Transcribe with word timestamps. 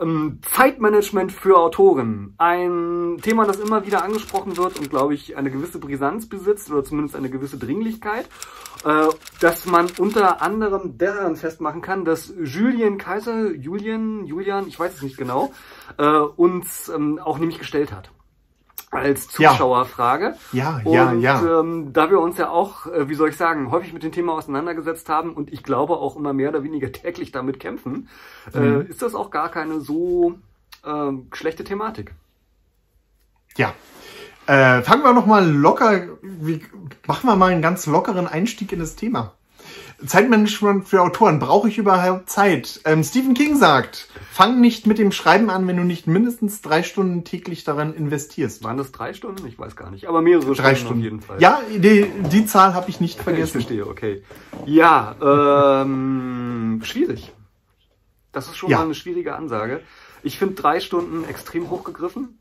ähm, 0.00 0.40
Zeitmanagement 0.42 1.32
für 1.32 1.58
Autoren. 1.58 2.34
Ein 2.38 3.18
Thema, 3.22 3.46
das 3.46 3.58
immer 3.58 3.86
wieder 3.86 4.04
angesprochen 4.04 4.56
wird 4.56 4.78
und, 4.78 4.90
glaube 4.90 5.14
ich, 5.14 5.36
eine 5.36 5.50
gewisse 5.50 5.78
Brisanz 5.78 6.28
besitzt 6.28 6.70
oder 6.70 6.84
zumindest 6.84 7.16
eine 7.16 7.30
gewisse 7.30 7.58
Dringlichkeit. 7.58 8.26
Äh, 8.84 9.08
dass 9.40 9.66
man 9.66 9.88
unter 9.98 10.40
anderem 10.40 10.96
daran 10.96 11.36
festmachen 11.36 11.82
kann, 11.82 12.04
dass 12.04 12.32
Julien 12.42 12.96
Kaiser, 12.96 13.50
Julian, 13.52 14.24
Julian, 14.24 14.66
ich 14.68 14.78
weiß 14.78 14.94
es 14.94 15.02
nicht 15.02 15.18
genau, 15.18 15.52
äh, 15.98 16.06
uns 16.06 16.88
ähm, 16.88 17.18
auch 17.18 17.38
nämlich 17.38 17.58
gestellt 17.58 17.92
hat 17.92 18.10
als 18.90 19.28
Zuschauerfrage. 19.28 20.34
Ja, 20.52 20.80
ja, 20.84 21.10
und, 21.10 21.20
ja. 21.20 21.60
Ähm, 21.60 21.92
da 21.92 22.10
wir 22.10 22.20
uns 22.20 22.38
ja 22.38 22.50
auch, 22.50 22.86
äh, 22.86 23.08
wie 23.08 23.14
soll 23.14 23.28
ich 23.28 23.36
sagen, 23.36 23.70
häufig 23.70 23.92
mit 23.92 24.02
dem 24.02 24.12
Thema 24.12 24.32
auseinandergesetzt 24.34 25.08
haben 25.08 25.32
und 25.34 25.52
ich 25.52 25.62
glaube 25.62 25.94
auch 25.96 26.16
immer 26.16 26.32
mehr 26.32 26.48
oder 26.50 26.64
weniger 26.64 26.90
täglich 26.92 27.30
damit 27.32 27.60
kämpfen, 27.60 28.08
äh, 28.52 28.58
Mhm. 28.60 28.86
ist 28.88 29.02
das 29.02 29.14
auch 29.14 29.30
gar 29.30 29.48
keine 29.50 29.80
so 29.80 30.34
äh, 30.84 31.12
schlechte 31.32 31.64
Thematik. 31.64 32.12
Ja. 33.56 33.74
Äh, 34.46 34.82
fangen 34.82 35.02
wir 35.04 35.12
noch 35.12 35.26
mal 35.26 35.48
locker, 35.48 36.08
wie, 36.22 36.64
machen 37.06 37.26
wir 37.28 37.36
mal 37.36 37.52
einen 37.52 37.62
ganz 37.62 37.86
lockeren 37.86 38.26
Einstieg 38.26 38.72
in 38.72 38.80
das 38.80 38.96
Thema. 38.96 39.34
Zeitmanagement 40.06 40.88
für 40.88 41.02
Autoren. 41.02 41.38
Brauche 41.38 41.68
ich 41.68 41.78
überhaupt 41.78 42.30
Zeit? 42.30 42.80
Ähm, 42.84 43.04
Stephen 43.04 43.34
King 43.34 43.56
sagt, 43.56 44.08
fang 44.32 44.60
nicht 44.60 44.86
mit 44.86 44.98
dem 44.98 45.12
Schreiben 45.12 45.50
an, 45.50 45.66
wenn 45.66 45.76
du 45.76 45.84
nicht 45.84 46.06
mindestens 46.06 46.62
drei 46.62 46.82
Stunden 46.82 47.24
täglich 47.24 47.64
daran 47.64 47.94
investierst. 47.94 48.64
Waren 48.64 48.76
das 48.78 48.92
drei 48.92 49.12
Stunden? 49.14 49.46
Ich 49.46 49.58
weiß 49.58 49.76
gar 49.76 49.90
nicht. 49.90 50.06
Aber 50.08 50.22
mehrere 50.22 50.54
Drei 50.54 50.74
Stunden, 50.74 50.76
Stunden. 50.76 50.98
auf 51.00 51.04
jeden 51.04 51.20
Fall. 51.20 51.40
Ja, 51.40 51.60
die, 51.70 52.10
die 52.32 52.46
Zahl 52.46 52.74
habe 52.74 52.90
ich 52.90 53.00
nicht 53.00 53.18
ich 53.18 53.22
vergessen. 53.22 53.52
verstehe, 53.52 53.86
okay. 53.86 54.22
Ja, 54.66 55.14
ähm, 55.82 56.80
schwierig. 56.82 57.32
Das 58.32 58.46
ist 58.48 58.56
schon 58.56 58.70
Ja. 58.70 58.78
mal 58.78 58.84
eine 58.84 58.94
schwierige 58.94 59.34
Ansage. 59.36 59.80
Ich 60.22 60.38
finde 60.38 60.54
drei 60.54 60.80
Stunden 60.80 61.24
extrem 61.28 61.70
hochgegriffen. 61.70 62.39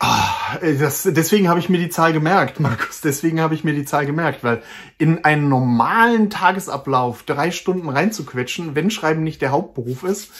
Äh, 0.00 0.76
Das, 0.76 1.02
deswegen 1.02 1.48
habe 1.48 1.60
ich 1.60 1.68
mir 1.68 1.78
die 1.78 1.88
Zahl 1.88 2.12
gemerkt, 2.12 2.60
Markus. 2.60 3.00
Deswegen 3.00 3.40
habe 3.40 3.54
ich 3.54 3.64
mir 3.64 3.74
die 3.74 3.84
Zahl 3.84 4.06
gemerkt, 4.06 4.44
weil 4.44 4.62
in 4.98 5.24
einen 5.24 5.48
normalen 5.48 6.30
Tagesablauf 6.30 7.22
drei 7.22 7.50
Stunden 7.50 7.88
reinzuquetschen, 7.88 8.74
wenn 8.74 8.90
Schreiben 8.90 9.22
nicht 9.22 9.42
der 9.42 9.50
Hauptberuf 9.50 10.04
ist, 10.04 10.32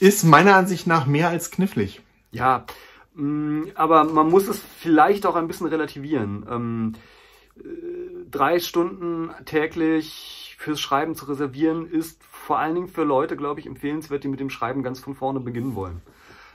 ist 0.00 0.24
meiner 0.24 0.56
Ansicht 0.56 0.86
nach 0.86 1.06
mehr 1.06 1.28
als 1.28 1.50
knifflig. 1.50 2.02
Ja, 2.30 2.64
mh, 3.14 3.70
aber 3.74 4.04
man 4.04 4.28
muss 4.28 4.48
es 4.48 4.60
vielleicht 4.78 5.26
auch 5.26 5.36
ein 5.36 5.48
bisschen 5.48 5.66
relativieren. 5.66 6.46
Ähm, 6.48 6.92
äh, 7.56 7.62
drei 8.30 8.60
Stunden 8.60 9.30
täglich 9.44 10.56
fürs 10.58 10.80
Schreiben 10.80 11.14
zu 11.14 11.24
reservieren, 11.24 11.86
ist 11.90 12.22
vor 12.30 12.58
allen 12.58 12.74
Dingen 12.74 12.88
für 12.88 13.04
Leute, 13.04 13.36
glaube 13.36 13.60
ich, 13.60 13.66
empfehlenswert, 13.66 14.24
die 14.24 14.28
mit 14.28 14.40
dem 14.40 14.50
Schreiben 14.50 14.82
ganz 14.82 15.00
von 15.00 15.14
vorne 15.14 15.40
beginnen 15.40 15.74
wollen. 15.74 16.02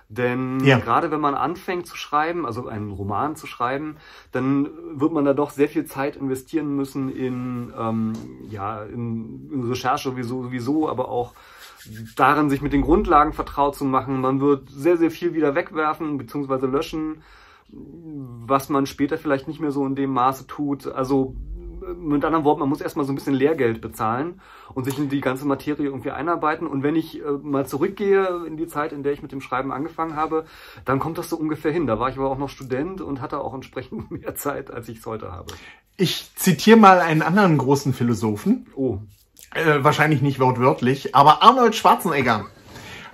Denn 0.07 0.59
Ja. 0.63 0.77
gerade 0.77 1.09
wenn 1.09 1.19
man 1.19 1.33
anfängt 1.35 1.87
zu 1.87 1.95
schreiben, 1.95 2.45
also 2.45 2.67
einen 2.67 2.91
Roman 2.91 3.35
zu 3.35 3.47
schreiben, 3.47 3.97
dann 4.31 4.69
wird 4.93 5.11
man 5.11 5.25
da 5.25 5.33
doch 5.33 5.49
sehr 5.49 5.67
viel 5.67 5.85
Zeit 5.85 6.15
investieren 6.15 6.75
müssen 6.75 7.09
in, 7.09 7.73
ähm, 7.77 8.13
ja, 8.49 8.83
in, 8.83 9.49
in 9.51 9.63
Recherche 9.69 10.09
sowieso, 10.09 10.43
sowieso, 10.43 10.89
aber 10.89 11.09
auch 11.09 11.33
darin, 12.15 12.49
sich 12.49 12.61
mit 12.61 12.73
den 12.73 12.81
Grundlagen 12.81 13.33
vertraut 13.33 13.75
zu 13.75 13.85
machen. 13.85 14.21
Man 14.21 14.41
wird 14.41 14.69
sehr, 14.69 14.97
sehr 14.97 15.11
viel 15.11 15.33
wieder 15.33 15.55
wegwerfen 15.55 16.17
bzw. 16.17 16.67
löschen, 16.67 17.21
was 17.69 18.69
man 18.69 18.85
später 18.85 19.17
vielleicht 19.17 19.47
nicht 19.47 19.59
mehr 19.59 19.71
so 19.71 19.85
in 19.85 19.95
dem 19.95 20.11
Maße 20.11 20.47
tut. 20.47 20.87
Also 20.87 21.35
mit 21.93 22.23
anderen 22.25 22.45
Worten, 22.45 22.59
man 22.61 22.69
muss 22.69 22.81
erstmal 22.81 23.05
so 23.05 23.11
ein 23.11 23.15
bisschen 23.15 23.33
Lehrgeld 23.33 23.81
bezahlen 23.81 24.41
und 24.73 24.85
sich 24.85 24.97
in 24.97 25.09
die 25.09 25.21
ganze 25.21 25.45
Materie 25.45 25.85
irgendwie 25.85 26.11
einarbeiten. 26.11 26.67
Und 26.67 26.83
wenn 26.83 26.95
ich 26.95 27.19
äh, 27.19 27.23
mal 27.43 27.65
zurückgehe 27.65 28.45
in 28.47 28.57
die 28.57 28.67
Zeit, 28.67 28.91
in 28.93 29.03
der 29.03 29.13
ich 29.13 29.21
mit 29.21 29.31
dem 29.31 29.41
Schreiben 29.41 29.71
angefangen 29.71 30.15
habe, 30.15 30.45
dann 30.85 30.99
kommt 30.99 31.17
das 31.17 31.29
so 31.29 31.37
ungefähr 31.37 31.71
hin. 31.71 31.87
Da 31.87 31.99
war 31.99 32.09
ich 32.09 32.17
aber 32.17 32.29
auch 32.29 32.37
noch 32.37 32.49
Student 32.49 33.01
und 33.01 33.21
hatte 33.21 33.39
auch 33.39 33.53
entsprechend 33.53 34.09
mehr 34.21 34.35
Zeit, 34.35 34.71
als 34.71 34.89
ich 34.89 34.99
es 34.99 35.05
heute 35.05 35.31
habe. 35.31 35.53
Ich 35.97 36.31
zitiere 36.35 36.77
mal 36.77 36.99
einen 36.99 37.21
anderen 37.21 37.57
großen 37.57 37.93
Philosophen, 37.93 38.67
Oh, 38.75 38.99
äh, 39.53 39.83
wahrscheinlich 39.83 40.21
nicht 40.21 40.39
wortwörtlich, 40.39 41.15
aber 41.15 41.41
Arnold 41.41 41.75
Schwarzenegger 41.75 42.45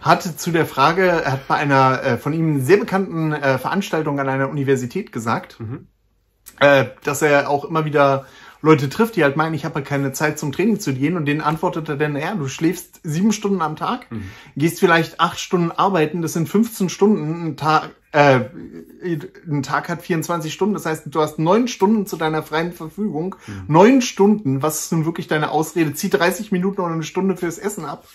hat 0.02 0.24
zu 0.24 0.50
der 0.52 0.66
Frage, 0.66 1.04
er 1.08 1.34
hat 1.34 1.48
bei 1.48 1.56
einer 1.56 2.02
äh, 2.04 2.18
von 2.18 2.34
ihm 2.34 2.62
sehr 2.62 2.78
bekannten 2.78 3.34
äh, 3.34 3.60
Veranstaltung 3.60 4.20
an 4.20 4.28
einer 4.28 4.50
Universität 4.50 5.12
gesagt, 5.12 5.60
Mhm. 5.60 5.88
äh, 6.60 6.86
dass 7.04 7.22
er 7.22 7.50
auch 7.50 7.66
immer 7.66 7.86
wieder 7.86 8.26
Leute 8.62 8.90
trifft, 8.90 9.16
die 9.16 9.24
halt 9.24 9.38
meinen, 9.38 9.54
ich 9.54 9.66
habe 9.66 9.76
halt 9.76 9.86
keine 9.86 10.14
Zeit 10.14 10.38
zum 10.38 10.52
Training 10.52 10.80
zu 10.80 10.94
gehen 10.94 11.18
und 11.18 11.26
denen 11.26 11.42
antwortet 11.42 11.90
er 11.90 11.98
dann, 11.98 12.16
ja, 12.16 12.36
du 12.36 12.48
schläfst 12.48 13.00
sieben 13.04 13.32
Stunden 13.32 13.62
am 13.62 13.76
Tag, 13.76 14.08
gehst 14.56 14.80
vielleicht 14.80 15.20
acht 15.20 15.40
Stunden 15.40 15.72
arbeiten, 15.72 16.22
das 16.22 16.34
sind 16.34 16.48
15 16.48 16.90
Stunden, 16.90 17.48
ein 17.48 17.58
Tag, 17.58 17.90
äh, 18.12 18.42
ein 19.48 19.64
Tag 19.64 19.90
hat 19.90 20.02
24 20.02 20.54
Stunden, 20.54 20.74
das 20.74 20.86
heißt, 20.86 21.04
du 21.08 21.22
hast 21.22 21.40
neun 21.40 21.68
Stunden 21.68 22.06
zu 22.06 22.18
deiner 22.18 22.44
freien 22.44 22.72
Verfügung, 22.74 23.36
neun 23.68 24.02
Stunden, 24.02 24.62
was 24.62 24.82
ist 24.82 24.92
nun 24.92 25.06
wirklich 25.06 25.28
deine 25.28 25.52
Ausrede, 25.52 25.94
zieh 25.94 26.10
30 26.10 26.52
Minuten 26.52 26.82
oder 26.82 26.94
eine 26.94 27.04
Stunde 27.04 27.38
fürs 27.38 27.58
Essen 27.58 27.86
ab, 27.86 28.06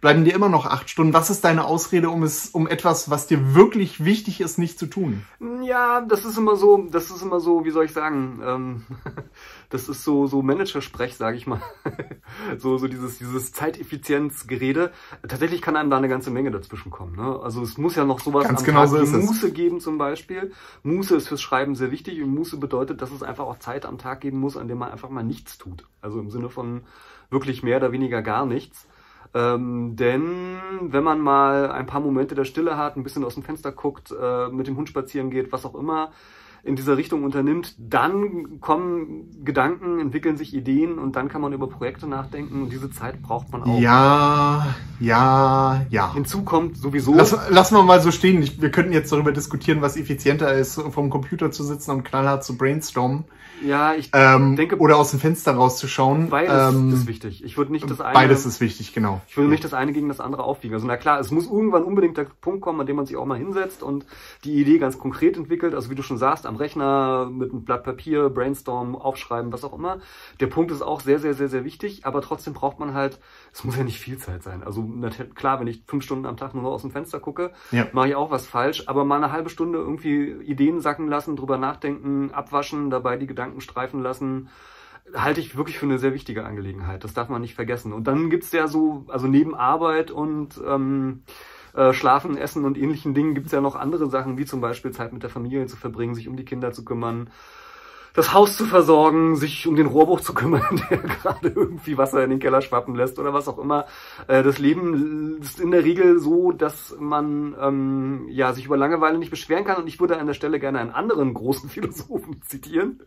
bleiben 0.00 0.24
dir 0.24 0.34
immer 0.34 0.48
noch 0.48 0.66
acht 0.66 0.90
Stunden, 0.90 1.12
was 1.12 1.30
ist 1.30 1.44
deine 1.44 1.64
Ausrede, 1.64 2.10
um 2.10 2.22
es, 2.22 2.48
um 2.50 2.68
etwas, 2.68 3.10
was 3.10 3.26
dir 3.26 3.54
wirklich 3.54 4.04
wichtig 4.04 4.40
ist, 4.40 4.58
nicht 4.58 4.78
zu 4.78 4.86
tun? 4.86 5.22
Ja, 5.62 6.00
das 6.02 6.24
ist 6.24 6.38
immer 6.38 6.56
so, 6.56 6.86
das 6.90 7.10
ist 7.10 7.22
immer 7.22 7.40
so, 7.40 7.64
wie 7.64 7.70
soll 7.70 7.86
ich 7.86 7.92
sagen, 7.92 8.40
ähm, 8.44 8.82
das 9.70 9.88
ist 9.88 10.04
so, 10.04 10.26
so 10.26 10.42
Managersprech, 10.42 11.16
sage 11.16 11.36
ich 11.36 11.46
mal. 11.46 11.60
so, 12.58 12.78
so 12.78 12.88
dieses, 12.88 13.18
dieses 13.18 13.52
Zeiteffizienzgerede. 13.52 14.92
Tatsächlich 15.26 15.62
kann 15.62 15.76
einem 15.76 15.90
da 15.90 15.96
eine 15.96 16.08
ganze 16.08 16.30
Menge 16.30 16.50
dazwischen 16.50 16.90
kommen. 16.90 17.16
Ne? 17.16 17.40
Also 17.42 17.62
es 17.62 17.78
muss 17.78 17.96
ja 17.96 18.04
noch 18.04 18.20
sowas 18.20 18.46
Ganz 18.46 18.60
am 18.60 18.66
genau 18.66 18.80
Tag 18.80 18.88
so 18.88 18.96
es. 18.98 19.12
Muße 19.12 19.52
geben 19.52 19.80
zum 19.80 19.98
Beispiel. 19.98 20.52
Muße 20.82 21.16
ist 21.16 21.28
fürs 21.28 21.42
Schreiben 21.42 21.74
sehr 21.74 21.90
wichtig 21.90 22.22
und 22.22 22.34
Muße 22.34 22.58
bedeutet, 22.58 23.02
dass 23.02 23.10
es 23.10 23.22
einfach 23.22 23.44
auch 23.44 23.58
Zeit 23.58 23.86
am 23.86 23.98
Tag 23.98 24.20
geben 24.20 24.38
muss, 24.38 24.56
an 24.56 24.68
dem 24.68 24.78
man 24.78 24.90
einfach 24.90 25.10
mal 25.10 25.24
nichts 25.24 25.58
tut. 25.58 25.86
Also 26.00 26.20
im 26.20 26.30
Sinne 26.30 26.48
von 26.48 26.82
wirklich 27.30 27.62
mehr 27.62 27.78
oder 27.78 27.92
weniger 27.92 28.22
gar 28.22 28.46
nichts. 28.46 28.86
Ähm, 29.34 29.96
denn 29.96 30.58
wenn 30.80 31.04
man 31.04 31.20
mal 31.20 31.70
ein 31.70 31.86
paar 31.86 32.00
Momente 32.00 32.34
der 32.34 32.44
Stille 32.44 32.76
hat, 32.76 32.96
ein 32.96 33.02
bisschen 33.02 33.24
aus 33.24 33.34
dem 33.34 33.42
Fenster 33.42 33.72
guckt, 33.72 34.14
äh, 34.18 34.48
mit 34.48 34.66
dem 34.66 34.76
Hund 34.76 34.88
spazieren 34.88 35.30
geht, 35.30 35.52
was 35.52 35.66
auch 35.66 35.74
immer 35.74 36.12
in 36.66 36.76
dieser 36.76 36.96
Richtung 36.96 37.24
unternimmt, 37.24 37.74
dann 37.78 38.60
kommen 38.60 39.44
Gedanken, 39.44 40.00
entwickeln 40.00 40.36
sich 40.36 40.52
Ideen 40.52 40.98
und 40.98 41.16
dann 41.16 41.28
kann 41.28 41.40
man 41.40 41.52
über 41.52 41.68
Projekte 41.68 42.06
nachdenken 42.06 42.62
und 42.62 42.72
diese 42.72 42.90
Zeit 42.90 43.22
braucht 43.22 43.52
man 43.52 43.62
auch. 43.62 43.80
Ja, 43.80 44.74
ja, 44.98 45.86
ja. 45.90 46.12
Hinzu 46.12 46.42
kommt 46.42 46.76
sowieso. 46.76 47.14
Lass, 47.14 47.36
lassen 47.50 47.76
wir 47.76 47.82
mal 47.82 48.00
so 48.00 48.10
stehen. 48.10 48.42
Ich, 48.42 48.60
wir 48.60 48.70
könnten 48.70 48.92
jetzt 48.92 49.12
darüber 49.12 49.32
diskutieren, 49.32 49.80
was 49.80 49.96
effizienter 49.96 50.52
ist, 50.52 50.80
vom 50.80 51.08
Computer 51.08 51.50
zu 51.50 51.62
sitzen 51.62 51.92
und 51.92 52.04
knallhart 52.04 52.44
zu 52.44 52.58
brainstormen 52.58 53.24
ja, 53.64 53.94
ich 53.94 54.10
ähm, 54.12 54.56
denke, 54.56 54.78
oder 54.78 54.96
aus 54.96 55.10
dem 55.10 55.20
Fenster 55.20 55.54
rauszuschauen. 55.54 56.28
beides 56.28 56.74
ähm, 56.74 56.92
ist 56.92 57.06
wichtig. 57.06 57.44
Ich 57.44 57.56
würde 57.56 57.72
nicht 57.72 57.88
das 57.90 58.00
eine. 58.00 58.14
Beides 58.14 58.46
ist 58.46 58.60
wichtig, 58.60 58.92
genau. 58.92 59.20
Ich 59.28 59.36
will 59.36 59.48
nicht 59.48 59.64
das 59.64 59.74
eine 59.74 59.92
gegen 59.92 60.08
das 60.08 60.20
andere 60.20 60.44
aufwiegen. 60.44 60.74
Also 60.74 60.86
na 60.86 60.96
klar, 60.96 61.20
es 61.20 61.30
muss 61.30 61.46
irgendwann 61.46 61.84
unbedingt 61.84 62.16
der 62.16 62.26
Punkt 62.40 62.60
kommen, 62.60 62.80
an 62.80 62.86
dem 62.86 62.96
man 62.96 63.06
sich 63.06 63.16
auch 63.16 63.24
mal 63.26 63.38
hinsetzt 63.38 63.82
und 63.82 64.06
die 64.44 64.54
Idee 64.60 64.78
ganz 64.78 64.98
konkret 64.98 65.36
entwickelt. 65.36 65.74
Also 65.74 65.90
wie 65.90 65.94
du 65.94 66.02
schon 66.02 66.18
sagst, 66.18 66.46
am 66.46 66.56
Rechner 66.56 67.30
mit 67.30 67.50
einem 67.50 67.64
Blatt 67.64 67.84
Papier, 67.84 68.28
Brainstorm, 68.28 68.94
aufschreiben, 68.96 69.52
was 69.52 69.64
auch 69.64 69.72
immer. 69.72 69.98
Der 70.40 70.46
Punkt 70.48 70.70
ist 70.70 70.82
auch 70.82 71.00
sehr, 71.00 71.18
sehr, 71.18 71.34
sehr, 71.34 71.48
sehr 71.48 71.64
wichtig, 71.64 72.04
aber 72.04 72.20
trotzdem 72.20 72.52
braucht 72.52 72.78
man 72.78 72.94
halt, 72.94 73.18
es 73.52 73.64
muss 73.64 73.76
ja 73.76 73.84
nicht 73.84 74.00
viel 74.00 74.18
Zeit 74.18 74.42
sein. 74.42 74.62
Also 74.62 74.86
klar, 75.34 75.60
wenn 75.60 75.66
ich 75.66 75.82
fünf 75.86 76.04
Stunden 76.04 76.26
am 76.26 76.36
Tag 76.36 76.54
nur 76.54 76.70
aus 76.70 76.82
dem 76.82 76.90
Fenster 76.90 77.20
gucke, 77.20 77.52
Ja. 77.70 77.86
mache 77.92 78.08
ich 78.08 78.14
auch 78.14 78.30
was 78.30 78.46
falsch, 78.46 78.84
aber 78.86 79.04
mal 79.04 79.16
eine 79.16 79.32
halbe 79.32 79.48
Stunde 79.48 79.78
irgendwie 79.78 80.30
Ideen 80.44 80.80
sacken 80.80 81.08
lassen, 81.08 81.36
drüber 81.36 81.56
nachdenken, 81.58 82.30
abwaschen, 82.32 82.90
dabei 82.90 83.16
die 83.16 83.26
Gedanken 83.26 83.45
streifen 83.60 84.02
lassen, 84.02 84.48
halte 85.14 85.40
ich 85.40 85.56
wirklich 85.56 85.78
für 85.78 85.86
eine 85.86 85.98
sehr 85.98 86.14
wichtige 86.14 86.44
Angelegenheit. 86.44 87.04
Das 87.04 87.14
darf 87.14 87.28
man 87.28 87.40
nicht 87.40 87.54
vergessen. 87.54 87.92
Und 87.92 88.06
dann 88.06 88.30
gibt's 88.30 88.52
ja 88.52 88.66
so, 88.66 89.04
also 89.08 89.26
neben 89.26 89.54
Arbeit 89.54 90.10
und 90.10 90.60
ähm, 90.66 91.22
äh, 91.74 91.92
Schlafen, 91.92 92.36
Essen 92.36 92.64
und 92.64 92.78
ähnlichen 92.78 93.14
Dingen 93.14 93.34
gibt's 93.34 93.52
ja 93.52 93.60
noch 93.60 93.76
andere 93.76 94.08
Sachen, 94.08 94.38
wie 94.38 94.46
zum 94.46 94.60
Beispiel 94.60 94.92
Zeit 94.92 95.12
mit 95.12 95.22
der 95.22 95.30
Familie 95.30 95.66
zu 95.66 95.76
verbringen, 95.76 96.14
sich 96.14 96.28
um 96.28 96.36
die 96.36 96.44
Kinder 96.44 96.72
zu 96.72 96.84
kümmern, 96.84 97.30
das 98.16 98.32
Haus 98.32 98.56
zu 98.56 98.64
versorgen, 98.64 99.36
sich 99.36 99.66
um 99.66 99.76
den 99.76 99.86
Rohrbruch 99.86 100.20
zu 100.20 100.34
kümmern, 100.34 100.82
der 100.90 100.98
gerade 100.98 101.48
irgendwie 101.48 101.98
Wasser 101.98 102.24
in 102.24 102.30
den 102.30 102.38
Keller 102.38 102.62
schwappen 102.62 102.94
lässt 102.94 103.18
oder 103.18 103.34
was 103.34 103.46
auch 103.46 103.58
immer. 103.58 103.84
Äh, 104.26 104.42
Das 104.42 104.58
Leben 104.58 105.38
ist 105.40 105.60
in 105.60 105.70
der 105.70 105.84
Regel 105.84 106.18
so, 106.18 106.50
dass 106.50 106.96
man 106.98 107.54
ähm, 107.60 108.26
ja 108.30 108.52
sich 108.54 108.64
über 108.64 108.76
Langeweile 108.76 109.18
nicht 109.18 109.30
beschweren 109.30 109.64
kann. 109.64 109.76
Und 109.76 109.86
ich 109.86 110.00
würde 110.00 110.18
an 110.18 110.26
der 110.26 110.34
Stelle 110.34 110.58
gerne 110.58 110.80
einen 110.80 110.90
anderen 110.90 111.34
großen 111.34 111.68
Philosophen 111.76 112.40
zitieren, 112.42 113.00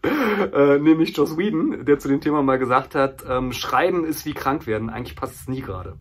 äh, 0.53 0.77
nämlich 0.77 1.17
Joss 1.17 1.37
Whedon, 1.37 1.85
der 1.85 1.99
zu 1.99 2.07
dem 2.07 2.21
Thema 2.21 2.43
mal 2.43 2.59
gesagt 2.59 2.93
hat: 2.93 3.25
ähm, 3.27 3.51
Schreiben 3.51 4.05
ist 4.05 4.25
wie 4.25 4.33
krank 4.33 4.67
werden. 4.67 4.89
Eigentlich 4.89 5.15
passt 5.15 5.35
es 5.35 5.47
nie 5.47 5.61
gerade. 5.61 5.97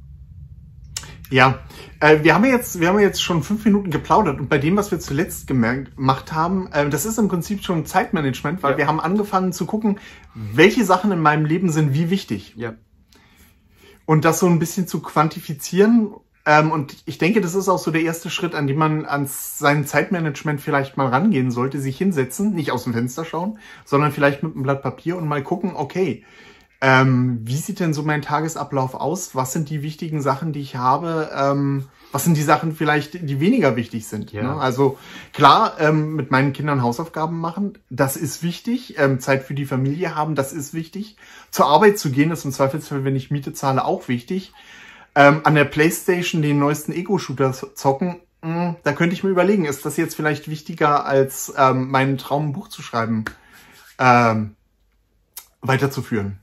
Ja, 1.31 1.59
äh, 2.01 2.23
wir 2.23 2.35
haben 2.35 2.45
ja 2.45 2.53
jetzt, 2.53 2.81
wir 2.81 2.89
haben 2.89 2.97
ja 2.99 3.07
jetzt 3.07 3.23
schon 3.23 3.43
fünf 3.43 3.65
Minuten 3.65 3.91
geplaudert 3.91 4.41
und 4.41 4.49
bei 4.49 4.59
dem, 4.59 4.77
was 4.77 4.91
wir 4.91 4.99
zuletzt 4.99 5.47
gemerkt, 5.47 5.97
gemacht 5.97 6.33
haben, 6.33 6.69
äh, 6.73 6.89
das 6.89 7.05
ist 7.05 7.19
im 7.19 7.29
Prinzip 7.29 7.63
schon 7.63 7.85
Zeitmanagement, 7.85 8.63
weil 8.63 8.73
Ja. 8.73 8.79
wir 8.79 8.87
haben 8.87 9.01
angefangen 9.01 9.53
zu 9.53 9.67
gucken, 9.67 9.99
welche 10.35 10.85
Sachen 10.85 11.13
in 11.13 11.21
meinem 11.21 11.45
Leben 11.45 11.71
sind 11.71 11.93
wie 11.93 12.09
wichtig 12.11 12.55
Ja, 12.57 12.75
und 14.07 14.25
das 14.25 14.39
so 14.39 14.47
ein 14.47 14.59
bisschen 14.59 14.87
zu 14.89 15.01
quantifizieren. 15.01 16.15
ähm, 16.47 16.71
und 16.71 16.97
ich 17.05 17.19
denke, 17.19 17.43
das 17.43 17.55
ist 17.55 17.69
auch 17.69 17.79
so 17.79 17.91
der 17.91 18.01
erste 18.01 18.31
Schritt, 18.31 18.55
an 18.55 18.67
dem 18.67 18.79
man 18.79 19.05
an 19.05 19.27
sein 19.29 19.85
Zeitmanagement 19.85 20.63
vielleicht 20.63 20.97
mal 20.97 21.09
rangehen 21.09 21.51
sollte, 21.51 21.79
sich 21.79 21.99
hinsetzen, 21.99 22.55
nicht 22.55 22.73
aus 22.73 22.85
dem 22.85 22.95
Fenster 22.95 23.27
schauen, 23.27 23.59
sondern 23.85 24.13
vielleicht 24.13 24.43
mit 24.43 24.55
einem 24.55 24.63
Blatt 24.63 24.83
Papier 24.83 25.19
und 25.19 25.29
mal 25.29 25.43
gucken, 25.43 25.73
okay, 25.75 26.25
ähm, 26.81 27.41
wie 27.43 27.57
sieht 27.57 27.81
denn 27.81 27.93
so 27.93 28.03
mein 28.03 28.23
Tagesablauf 28.23 28.95
aus? 28.95 29.35
Was 29.35 29.53
sind 29.53 29.69
die 29.69 29.83
wichtigen 29.83 30.23
Sachen, 30.23 30.53
die 30.53 30.61
ich 30.61 30.77
habe? 30.77 31.31
Ähm, 31.35 31.89
was 32.13 32.25
sind 32.25 32.37
die 32.37 32.43
Sachen 32.43 32.75
vielleicht, 32.75 33.29
die 33.29 33.41
weniger 33.41 33.75
wichtig 33.75 34.07
sind? 34.07 34.33
Ja. 34.33 34.43
Ne? 34.43 34.61
Also 34.61 34.97
klar, 35.33 35.75
ähm, 35.81 36.15
mit 36.15 36.31
meinen 36.31 36.53
Kindern 36.53 36.83
Hausaufgaben 36.83 37.39
machen, 37.39 37.79
das 37.91 38.17
ist 38.17 38.45
wichtig. 38.45 38.97
Ähm, 38.97 39.19
Zeit 39.19 39.43
für 39.43 39.55
die 39.55 39.67
Familie 39.67 40.15
haben, 40.15 40.37
das 40.37 40.53
ist 40.53 40.73
wichtig. 40.73 41.17
Zur 41.51 41.67
Arbeit 41.67 41.99
zu 41.99 42.11
gehen, 42.11 42.31
ist 42.31 42.45
im 42.45 42.53
Zweifelsfall, 42.53 43.05
wenn 43.05 43.17
ich 43.17 43.33
Miete 43.33 43.53
zahle, 43.53 43.85
auch 43.85 44.07
wichtig. 44.07 44.53
Ähm, 45.17 45.41
an 45.43 45.57
der 45.57 45.65
Playstation 45.65 46.43
den 46.43 46.61
neuesten 46.61 46.93
Ego-Shooter 46.93 47.53
zocken, 47.53 48.21
mh, 48.43 48.67
hm, 48.67 48.77
da 48.85 48.93
könnte 48.93 49.15
ich 49.15 49.25
mir 49.25 49.31
überlegen, 49.31 49.65
ist 49.65 49.85
das 49.85 49.97
jetzt 49.97 50.15
vielleicht 50.15 50.49
wichtiger, 50.49 51.07
als 51.07 51.53
ähm, 51.59 51.91
meinen 51.91 52.19
Traum 52.19 52.51
ein 52.51 52.53
Buch 52.53 52.69
zu 52.69 52.83
schreiben, 52.83 53.25
weiterzuführen? 55.61 56.39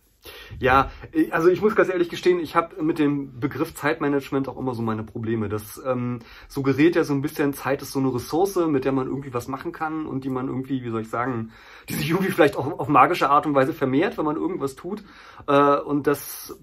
Ja, 0.60 0.92
also 1.32 1.50
ich 1.50 1.62
muss 1.62 1.76
ganz 1.76 1.90
ehrlich 1.90 2.10
gestehen, 2.10 2.40
ich 2.40 2.56
habe 2.56 2.82
mit 2.82 3.00
dem 3.00 3.40
Begriff 3.40 3.74
Zeitmanagement 3.74 4.48
auch 4.48 4.58
immer 4.58 4.74
so 4.74 4.82
meine 4.82 5.04
Probleme. 5.04 5.50
Das 5.50 5.82
ähm, 5.86 6.20
suggeriert 6.48 6.96
ja 6.96 7.04
so 7.04 7.14
ein 7.14 7.22
bisschen, 7.22 7.54
Zeit 7.54 7.82
ist 7.82 7.92
so 7.92 8.00
eine 8.00 8.14
Ressource, 8.14 8.56
mit 8.68 8.86
der 8.86 8.92
man 8.92 9.08
irgendwie 9.08 9.34
was 9.34 9.48
machen 9.48 9.72
kann 9.72 10.06
und 10.06 10.24
die 10.24 10.30
man 10.30 10.48
irgendwie, 10.48 10.84
wie 10.84 10.90
soll 10.90 11.02
ich 11.02 11.10
sagen, 11.10 11.52
die 11.90 11.94
sich 11.94 12.10
irgendwie 12.10 12.32
vielleicht 12.32 12.56
auch 12.56 12.80
auf 12.80 12.88
magische 12.88 13.30
Art 13.30 13.46
und 13.46 13.56
Weise 13.56 13.74
vermehrt, 13.74 14.18
wenn 14.18 14.26
man 14.26 14.36
irgendwas 14.36 14.76
tut. 14.76 15.04
Äh, 15.48 15.78
und 15.78 16.08
das 16.08 16.58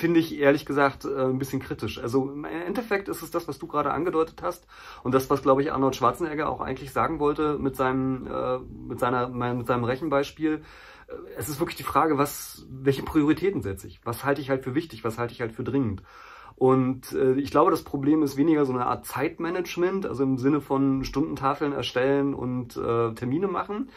finde 0.00 0.20
ich 0.20 0.38
ehrlich 0.38 0.66
gesagt 0.66 1.04
äh, 1.04 1.24
ein 1.24 1.38
bisschen 1.38 1.60
kritisch. 1.60 1.98
Also 1.98 2.30
im 2.30 2.44
Endeffekt 2.44 3.08
ist 3.08 3.22
es 3.22 3.30
das, 3.30 3.48
was 3.48 3.58
du 3.58 3.66
gerade 3.66 3.92
angedeutet 3.92 4.40
hast 4.42 4.66
und 5.02 5.14
das, 5.14 5.28
was 5.30 5.42
glaube 5.42 5.62
ich 5.62 5.72
Arnold 5.72 5.96
Schwarzenegger 5.96 6.48
auch 6.48 6.60
eigentlich 6.60 6.92
sagen 6.92 7.18
wollte 7.18 7.58
mit 7.58 7.76
seinem, 7.76 8.26
äh, 8.26 8.58
mit 8.58 8.98
seiner, 8.98 9.28
mit 9.28 9.66
seinem 9.66 9.84
Rechenbeispiel 9.84 10.62
es 11.36 11.48
ist 11.48 11.60
wirklich 11.60 11.76
die 11.76 11.82
Frage, 11.82 12.18
was, 12.18 12.66
welche 12.68 13.02
Prioritäten 13.02 13.62
setze 13.62 13.86
ich? 13.86 14.00
Was 14.04 14.24
halte 14.24 14.40
ich 14.40 14.50
halt 14.50 14.64
für 14.64 14.74
wichtig? 14.74 15.04
Was 15.04 15.18
halte 15.18 15.32
ich 15.32 15.40
halt 15.40 15.52
für 15.52 15.64
dringend? 15.64 16.02
Und 16.56 17.12
äh, 17.12 17.34
ich 17.34 17.50
glaube, 17.50 17.70
das 17.70 17.84
Problem 17.84 18.22
ist 18.22 18.38
weniger 18.38 18.64
so 18.64 18.72
eine 18.72 18.86
Art 18.86 19.04
Zeitmanagement, 19.04 20.06
also 20.06 20.22
im 20.22 20.38
Sinne 20.38 20.62
von 20.62 21.04
Stundentafeln 21.04 21.72
erstellen 21.72 22.32
und 22.34 22.76
äh, 22.76 23.12
Termine 23.12 23.46
machen, 23.46 23.90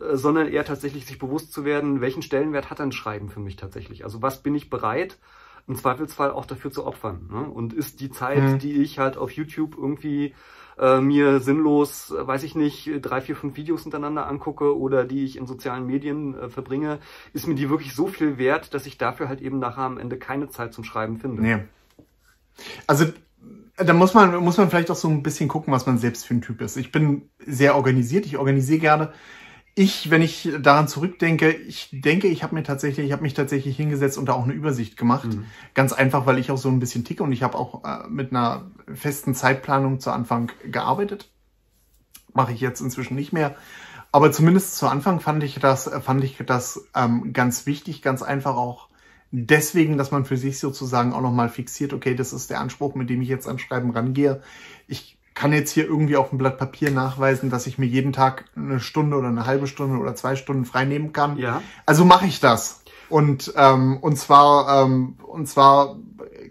äh, 0.00 0.16
sondern 0.16 0.48
eher 0.48 0.64
tatsächlich 0.64 1.04
sich 1.04 1.18
bewusst 1.18 1.52
zu 1.52 1.66
werden, 1.66 2.00
welchen 2.00 2.22
Stellenwert 2.22 2.70
hat 2.70 2.80
ein 2.80 2.92
Schreiben 2.92 3.28
für 3.28 3.40
mich 3.40 3.56
tatsächlich? 3.56 4.04
Also 4.04 4.22
was 4.22 4.42
bin 4.42 4.54
ich 4.54 4.70
bereit, 4.70 5.18
im 5.68 5.76
Zweifelsfall 5.76 6.30
auch 6.30 6.46
dafür 6.46 6.70
zu 6.70 6.86
opfern? 6.86 7.28
Ne? 7.30 7.50
Und 7.50 7.74
ist 7.74 8.00
die 8.00 8.10
Zeit, 8.10 8.42
mhm. 8.42 8.58
die 8.60 8.80
ich 8.80 8.98
halt 8.98 9.18
auf 9.18 9.30
YouTube 9.32 9.76
irgendwie 9.76 10.34
äh, 10.78 11.00
mir 11.00 11.40
sinnlos, 11.40 12.10
äh, 12.10 12.26
weiß 12.26 12.42
ich 12.42 12.54
nicht, 12.54 12.90
drei, 13.02 13.20
vier, 13.20 13.36
fünf 13.36 13.56
Videos 13.56 13.82
hintereinander 13.82 14.26
angucke 14.26 14.76
oder 14.76 15.04
die 15.04 15.24
ich 15.24 15.36
in 15.36 15.46
sozialen 15.46 15.86
Medien 15.86 16.38
äh, 16.38 16.48
verbringe, 16.48 16.98
ist 17.32 17.46
mir 17.46 17.54
die 17.54 17.70
wirklich 17.70 17.94
so 17.94 18.06
viel 18.06 18.38
wert, 18.38 18.74
dass 18.74 18.86
ich 18.86 18.98
dafür 18.98 19.28
halt 19.28 19.40
eben 19.40 19.58
nachher 19.58 19.82
am 19.82 19.98
Ende 19.98 20.18
keine 20.18 20.48
Zeit 20.48 20.74
zum 20.74 20.84
Schreiben 20.84 21.18
finde. 21.18 21.42
Nee. 21.42 21.58
Also 22.86 23.06
da 23.76 23.92
muss 23.92 24.14
man, 24.14 24.36
muss 24.36 24.56
man 24.56 24.70
vielleicht 24.70 24.90
auch 24.90 24.96
so 24.96 25.08
ein 25.08 25.22
bisschen 25.22 25.48
gucken, 25.48 25.72
was 25.72 25.86
man 25.86 25.98
selbst 25.98 26.26
für 26.26 26.34
ein 26.34 26.40
Typ 26.40 26.60
ist. 26.62 26.76
Ich 26.76 26.92
bin 26.92 27.28
sehr 27.38 27.76
organisiert, 27.76 28.26
ich 28.26 28.38
organisiere 28.38 28.80
gerne 28.80 29.12
ich, 29.78 30.10
wenn 30.10 30.22
ich 30.22 30.48
daran 30.60 30.88
zurückdenke, 30.88 31.52
ich 31.52 31.90
denke, 31.92 32.28
ich 32.28 32.42
habe 32.42 32.54
mir 32.54 32.62
tatsächlich, 32.62 33.06
ich 33.06 33.12
habe 33.12 33.22
mich 33.22 33.34
tatsächlich 33.34 33.76
hingesetzt 33.76 34.16
und 34.16 34.24
da 34.24 34.32
auch 34.32 34.44
eine 34.44 34.54
Übersicht 34.54 34.96
gemacht. 34.96 35.28
Mhm. 35.28 35.44
Ganz 35.74 35.92
einfach, 35.92 36.24
weil 36.24 36.38
ich 36.38 36.50
auch 36.50 36.56
so 36.56 36.70
ein 36.70 36.80
bisschen 36.80 37.04
ticke 37.04 37.22
und 37.22 37.30
ich 37.30 37.42
habe 37.42 37.58
auch 37.58 37.84
äh, 37.84 38.08
mit 38.08 38.30
einer 38.30 38.70
festen 38.94 39.34
Zeitplanung 39.34 40.00
zu 40.00 40.10
Anfang 40.10 40.50
gearbeitet. 40.64 41.30
Mache 42.32 42.54
ich 42.54 42.60
jetzt 42.62 42.80
inzwischen 42.80 43.16
nicht 43.16 43.34
mehr. 43.34 43.54
Aber 44.12 44.32
zumindest 44.32 44.76
zu 44.76 44.88
Anfang 44.88 45.20
fand 45.20 45.42
ich 45.42 45.56
das, 45.60 45.90
fand 46.02 46.24
ich 46.24 46.38
das 46.46 46.88
ähm, 46.94 47.34
ganz 47.34 47.66
wichtig, 47.66 48.00
ganz 48.00 48.22
einfach 48.22 48.56
auch 48.56 48.88
deswegen, 49.30 49.98
dass 49.98 50.10
man 50.10 50.24
für 50.24 50.38
sich 50.38 50.58
sozusagen 50.58 51.12
auch 51.12 51.20
nochmal 51.20 51.50
fixiert, 51.50 51.92
okay, 51.92 52.14
das 52.14 52.32
ist 52.32 52.48
der 52.48 52.60
Anspruch, 52.60 52.94
mit 52.94 53.10
dem 53.10 53.20
ich 53.20 53.28
jetzt 53.28 53.46
an 53.46 53.58
Schreiben 53.58 53.90
rangehe. 53.90 54.40
Ich 54.88 55.15
kann 55.36 55.52
jetzt 55.52 55.70
hier 55.70 55.84
irgendwie 55.84 56.16
auf 56.16 56.30
dem 56.30 56.38
Blatt 56.38 56.58
Papier 56.58 56.90
nachweisen, 56.90 57.50
dass 57.50 57.66
ich 57.66 57.76
mir 57.78 57.84
jeden 57.84 58.12
Tag 58.12 58.46
eine 58.56 58.80
Stunde 58.80 59.18
oder 59.18 59.28
eine 59.28 59.46
halbe 59.46 59.66
Stunde 59.66 59.98
oder 59.98 60.16
zwei 60.16 60.34
Stunden 60.34 60.64
frei 60.64 60.86
nehmen 60.86 61.12
kann. 61.12 61.36
Ja. 61.36 61.62
Also 61.84 62.06
mache 62.06 62.26
ich 62.26 62.40
das. 62.40 62.82
Und, 63.10 63.52
ähm, 63.54 63.98
und 64.00 64.16
zwar, 64.16 64.84
ähm, 64.84 65.18
und 65.22 65.46
zwar 65.46 65.96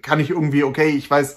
kann 0.04 0.20
ich 0.20 0.30
irgendwie, 0.30 0.64
okay, 0.64 0.90
ich 0.90 1.10
weiß, 1.10 1.36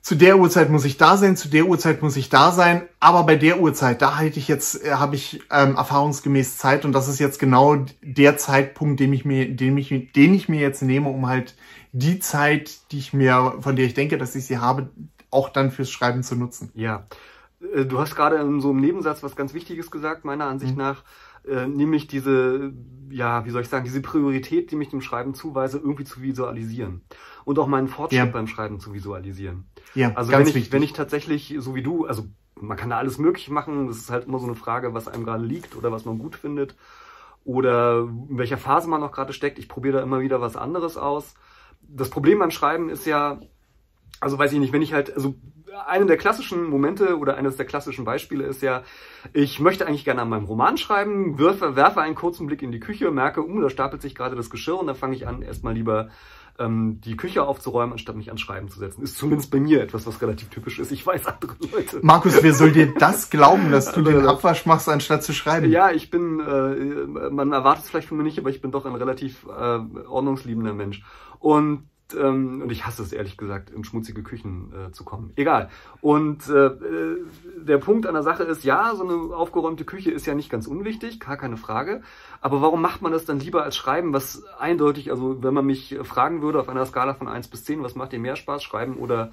zu 0.00 0.14
der 0.14 0.38
Uhrzeit 0.38 0.70
muss 0.70 0.86
ich 0.86 0.96
da 0.96 1.18
sein, 1.18 1.36
zu 1.36 1.48
der 1.48 1.66
Uhrzeit 1.66 2.00
muss 2.00 2.16
ich 2.16 2.30
da 2.30 2.50
sein, 2.52 2.82
aber 3.00 3.24
bei 3.24 3.36
der 3.36 3.60
Uhrzeit, 3.60 4.00
da 4.00 4.16
halte 4.16 4.38
ich 4.38 4.48
jetzt, 4.48 4.82
äh, 4.82 4.92
habe 4.92 5.14
ich 5.14 5.42
ähm, 5.50 5.76
erfahrungsgemäß 5.76 6.56
Zeit 6.56 6.86
und 6.86 6.92
das 6.92 7.06
ist 7.06 7.18
jetzt 7.18 7.38
genau 7.38 7.84
der 8.00 8.38
Zeitpunkt, 8.38 8.98
den 8.98 9.12
ich 9.12 9.26
mir, 9.26 9.54
den 9.54 9.76
ich, 9.76 9.88
den 9.88 10.32
ich 10.32 10.48
mir 10.48 10.60
jetzt 10.60 10.80
nehme, 10.80 11.10
um 11.10 11.26
halt 11.26 11.54
die 11.92 12.18
Zeit, 12.18 12.92
die 12.92 12.98
ich 12.98 13.12
mir, 13.12 13.56
von 13.60 13.76
der 13.76 13.84
ich 13.84 13.94
denke, 13.94 14.16
dass 14.16 14.34
ich 14.34 14.46
sie 14.46 14.58
habe, 14.58 14.88
auch 15.30 15.48
dann 15.48 15.70
fürs 15.70 15.90
Schreiben 15.90 16.22
zu 16.22 16.36
nutzen. 16.36 16.70
Ja. 16.74 17.06
Äh, 17.60 17.84
du 17.84 17.98
hast 17.98 18.14
gerade 18.14 18.36
in 18.36 18.60
so 18.60 18.70
einem 18.70 18.80
Nebensatz 18.80 19.22
was 19.22 19.36
ganz 19.36 19.54
Wichtiges 19.54 19.90
gesagt, 19.90 20.24
meiner 20.24 20.46
Ansicht 20.46 20.72
mhm. 20.72 20.78
nach, 20.78 21.02
äh, 21.46 21.66
nämlich 21.66 22.06
diese, 22.06 22.72
ja, 23.10 23.44
wie 23.44 23.50
soll 23.50 23.62
ich 23.62 23.68
sagen, 23.68 23.84
diese 23.84 24.02
Priorität, 24.02 24.70
die 24.70 24.76
mich 24.76 24.88
dem 24.88 25.00
Schreiben 25.00 25.34
zuweise, 25.34 25.78
irgendwie 25.78 26.04
zu 26.04 26.22
visualisieren. 26.22 27.02
Und 27.44 27.58
auch 27.58 27.66
meinen 27.66 27.88
Fortschritt 27.88 28.18
ja. 28.18 28.26
beim 28.26 28.48
Schreiben 28.48 28.80
zu 28.80 28.92
visualisieren. 28.92 29.66
Ja, 29.94 30.12
also 30.14 30.30
ganz 30.30 30.42
wenn 30.42 30.48
ich, 30.48 30.54
wichtig. 30.54 30.72
wenn 30.72 30.82
ich 30.82 30.92
tatsächlich, 30.92 31.54
so 31.58 31.74
wie 31.74 31.82
du, 31.82 32.06
also 32.06 32.26
man 32.60 32.76
kann 32.76 32.90
da 32.90 32.98
alles 32.98 33.18
möglich 33.18 33.48
machen, 33.50 33.86
das 33.86 33.98
ist 33.98 34.10
halt 34.10 34.26
immer 34.26 34.38
so 34.38 34.46
eine 34.46 34.54
Frage, 34.54 34.94
was 34.94 35.08
einem 35.08 35.24
gerade 35.24 35.44
liegt 35.44 35.76
oder 35.76 35.92
was 35.92 36.04
man 36.04 36.18
gut 36.18 36.36
findet 36.36 36.74
oder 37.44 38.00
in 38.00 38.38
welcher 38.38 38.58
Phase 38.58 38.88
man 38.88 39.00
noch 39.00 39.12
gerade 39.12 39.32
steckt. 39.32 39.58
Ich 39.58 39.68
probiere 39.68 39.98
da 39.98 40.02
immer 40.02 40.20
wieder 40.20 40.40
was 40.40 40.56
anderes 40.56 40.96
aus. 40.96 41.34
Das 41.80 42.10
Problem 42.10 42.40
beim 42.40 42.50
Schreiben 42.50 42.88
ist 42.88 43.06
ja, 43.06 43.40
also 44.20 44.38
weiß 44.38 44.52
ich 44.52 44.58
nicht, 44.58 44.72
wenn 44.72 44.82
ich 44.82 44.92
halt, 44.92 45.14
also 45.14 45.34
einer 45.86 46.06
der 46.06 46.16
klassischen 46.16 46.68
Momente 46.68 47.18
oder 47.18 47.36
eines 47.36 47.56
der 47.56 47.66
klassischen 47.66 48.04
Beispiele 48.04 48.44
ist 48.44 48.62
ja, 48.62 48.82
ich 49.32 49.60
möchte 49.60 49.86
eigentlich 49.86 50.04
gerne 50.04 50.22
an 50.22 50.28
meinem 50.28 50.44
Roman 50.44 50.76
schreiben, 50.76 51.38
werfe, 51.38 51.76
werfe 51.76 52.00
einen 52.00 52.14
kurzen 52.14 52.46
Blick 52.46 52.62
in 52.62 52.72
die 52.72 52.80
Küche, 52.80 53.10
merke, 53.10 53.46
uh, 53.46 53.60
da 53.60 53.70
stapelt 53.70 54.02
sich 54.02 54.14
gerade 54.14 54.36
das 54.36 54.50
Geschirr 54.50 54.78
und 54.78 54.86
dann 54.86 54.96
fange 54.96 55.16
ich 55.16 55.26
an, 55.26 55.42
erstmal 55.42 55.74
lieber 55.74 56.08
ähm, 56.58 57.00
die 57.04 57.16
Küche 57.16 57.42
aufzuräumen, 57.42 57.92
anstatt 57.92 58.16
mich 58.16 58.28
ans 58.28 58.40
Schreiben 58.40 58.68
zu 58.68 58.78
setzen. 58.78 59.02
Ist 59.02 59.18
zumindest 59.18 59.50
bei 59.50 59.60
mir 59.60 59.82
etwas, 59.82 60.06
was 60.06 60.22
relativ 60.22 60.48
typisch 60.48 60.78
ist. 60.78 60.90
Ich 60.90 61.06
weiß 61.06 61.26
andere 61.26 61.54
Leute. 61.72 61.98
Markus, 62.02 62.42
wer 62.42 62.54
soll 62.54 62.72
dir 62.72 62.94
das 62.94 63.28
glauben, 63.28 63.70
dass 63.70 63.92
du 63.92 64.02
den 64.02 64.26
Abwasch 64.26 64.64
machst, 64.64 64.88
anstatt 64.88 65.22
zu 65.22 65.34
schreiben? 65.34 65.70
Ja, 65.70 65.90
ich 65.90 66.10
bin, 66.10 66.40
äh, 66.40 67.30
man 67.30 67.52
erwartet 67.52 67.84
es 67.84 67.90
vielleicht 67.90 68.08
von 68.08 68.16
mir 68.16 68.24
nicht, 68.24 68.38
aber 68.38 68.50
ich 68.50 68.60
bin 68.62 68.70
doch 68.70 68.86
ein 68.86 68.94
relativ 68.94 69.44
äh, 69.44 69.78
ordnungsliebender 70.06 70.72
Mensch. 70.72 71.02
Und 71.38 71.88
ähm, 72.14 72.62
und 72.62 72.70
ich 72.70 72.86
hasse 72.86 73.02
es 73.02 73.12
ehrlich 73.12 73.36
gesagt, 73.36 73.70
in 73.70 73.84
schmutzige 73.84 74.22
Küchen 74.22 74.72
äh, 74.72 74.92
zu 74.92 75.04
kommen. 75.04 75.32
Egal. 75.36 75.70
Und 76.00 76.48
äh, 76.48 76.66
äh, 76.66 77.24
der 77.58 77.78
Punkt 77.78 78.06
an 78.06 78.14
der 78.14 78.22
Sache 78.22 78.44
ist, 78.44 78.64
ja, 78.64 78.94
so 78.94 79.04
eine 79.04 79.34
aufgeräumte 79.34 79.84
Küche 79.84 80.10
ist 80.10 80.26
ja 80.26 80.34
nicht 80.34 80.50
ganz 80.50 80.66
unwichtig, 80.66 81.20
gar 81.20 81.36
keine 81.36 81.56
Frage. 81.56 82.02
Aber 82.40 82.62
warum 82.62 82.80
macht 82.80 83.02
man 83.02 83.12
das 83.12 83.24
dann 83.24 83.40
lieber 83.40 83.62
als 83.62 83.76
Schreiben, 83.76 84.12
was 84.12 84.44
eindeutig, 84.58 85.10
also 85.10 85.42
wenn 85.42 85.54
man 85.54 85.66
mich 85.66 85.96
fragen 86.02 86.42
würde 86.42 86.60
auf 86.60 86.68
einer 86.68 86.86
Skala 86.86 87.14
von 87.14 87.28
1 87.28 87.48
bis 87.48 87.64
10, 87.64 87.82
was 87.82 87.94
macht 87.94 88.12
dir 88.12 88.20
mehr 88.20 88.36
Spaß, 88.36 88.62
Schreiben 88.62 88.96
oder 88.96 89.32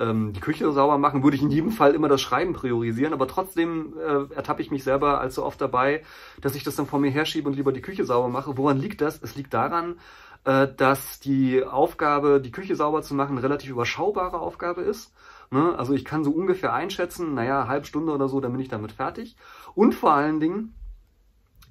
ähm, 0.00 0.32
die 0.32 0.40
Küche 0.40 0.70
sauber 0.72 0.98
machen, 0.98 1.22
würde 1.22 1.36
ich 1.36 1.42
in 1.42 1.50
jedem 1.50 1.70
Fall 1.70 1.94
immer 1.94 2.08
das 2.08 2.20
Schreiben 2.20 2.54
priorisieren. 2.54 3.12
Aber 3.12 3.28
trotzdem 3.28 3.94
äh, 3.98 4.34
ertappe 4.34 4.62
ich 4.62 4.70
mich 4.70 4.82
selber 4.82 5.20
allzu 5.20 5.44
oft 5.44 5.60
dabei, 5.60 6.02
dass 6.40 6.54
ich 6.54 6.64
das 6.64 6.74
dann 6.74 6.86
vor 6.86 6.98
mir 6.98 7.10
herschiebe 7.10 7.48
und 7.48 7.54
lieber 7.54 7.72
die 7.72 7.82
Küche 7.82 8.04
sauber 8.04 8.28
mache. 8.28 8.56
Woran 8.56 8.78
liegt 8.78 9.00
das? 9.00 9.22
Es 9.22 9.36
liegt 9.36 9.54
daran, 9.54 9.96
äh, 10.44 10.68
dass 10.76 11.20
die 11.20 11.64
Aufgabe, 11.64 12.40
die 12.40 12.52
Küche 12.52 12.76
sauber 12.76 13.02
zu 13.02 13.14
machen, 13.14 13.32
eine 13.32 13.42
relativ 13.42 13.70
überschaubare 13.70 14.38
Aufgabe 14.38 14.82
ist. 14.82 15.12
Ne? 15.50 15.74
Also 15.76 15.94
ich 15.94 16.04
kann 16.04 16.24
so 16.24 16.30
ungefähr 16.30 16.72
einschätzen, 16.72 17.34
naja, 17.34 17.66
halbe 17.68 17.86
Stunde 17.86 18.12
oder 18.12 18.28
so, 18.28 18.40
dann 18.40 18.52
bin 18.52 18.60
ich 18.60 18.68
damit 18.68 18.92
fertig. 18.92 19.36
Und 19.74 19.94
vor 19.94 20.12
allen 20.12 20.40
Dingen, 20.40 20.74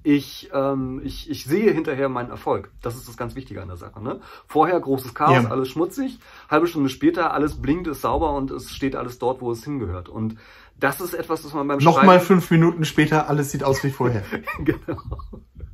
ich, 0.02 0.50
ähm, 0.54 1.00
ich, 1.04 1.28
ich 1.30 1.44
sehe 1.44 1.72
hinterher 1.72 2.08
meinen 2.08 2.30
Erfolg. 2.30 2.70
Das 2.80 2.96
ist 2.96 3.06
das 3.08 3.16
ganz 3.16 3.34
Wichtige 3.34 3.60
an 3.60 3.68
der 3.68 3.76
Sache. 3.76 4.02
Ne? 4.02 4.20
Vorher 4.46 4.80
großes 4.80 5.14
Chaos, 5.14 5.44
ja. 5.44 5.50
alles 5.50 5.68
schmutzig. 5.68 6.18
Halbe 6.48 6.66
Stunde 6.66 6.88
später, 6.88 7.34
alles 7.34 7.60
blinkt, 7.60 7.86
ist 7.86 8.00
sauber 8.00 8.32
und 8.34 8.50
es 8.50 8.70
steht 8.70 8.96
alles 8.96 9.18
dort, 9.18 9.42
wo 9.42 9.50
es 9.52 9.62
hingehört. 9.64 10.08
Und 10.08 10.36
das 10.78 11.00
ist 11.00 11.12
etwas, 11.12 11.44
was 11.44 11.52
man 11.52 11.68
beim 11.68 11.78
Nochmal 11.78 12.20
fünf 12.20 12.50
Minuten 12.50 12.84
später, 12.86 13.28
alles 13.28 13.50
sieht 13.50 13.62
aus 13.62 13.84
wie 13.84 13.90
vorher. 13.90 14.22
genau. 14.64 15.02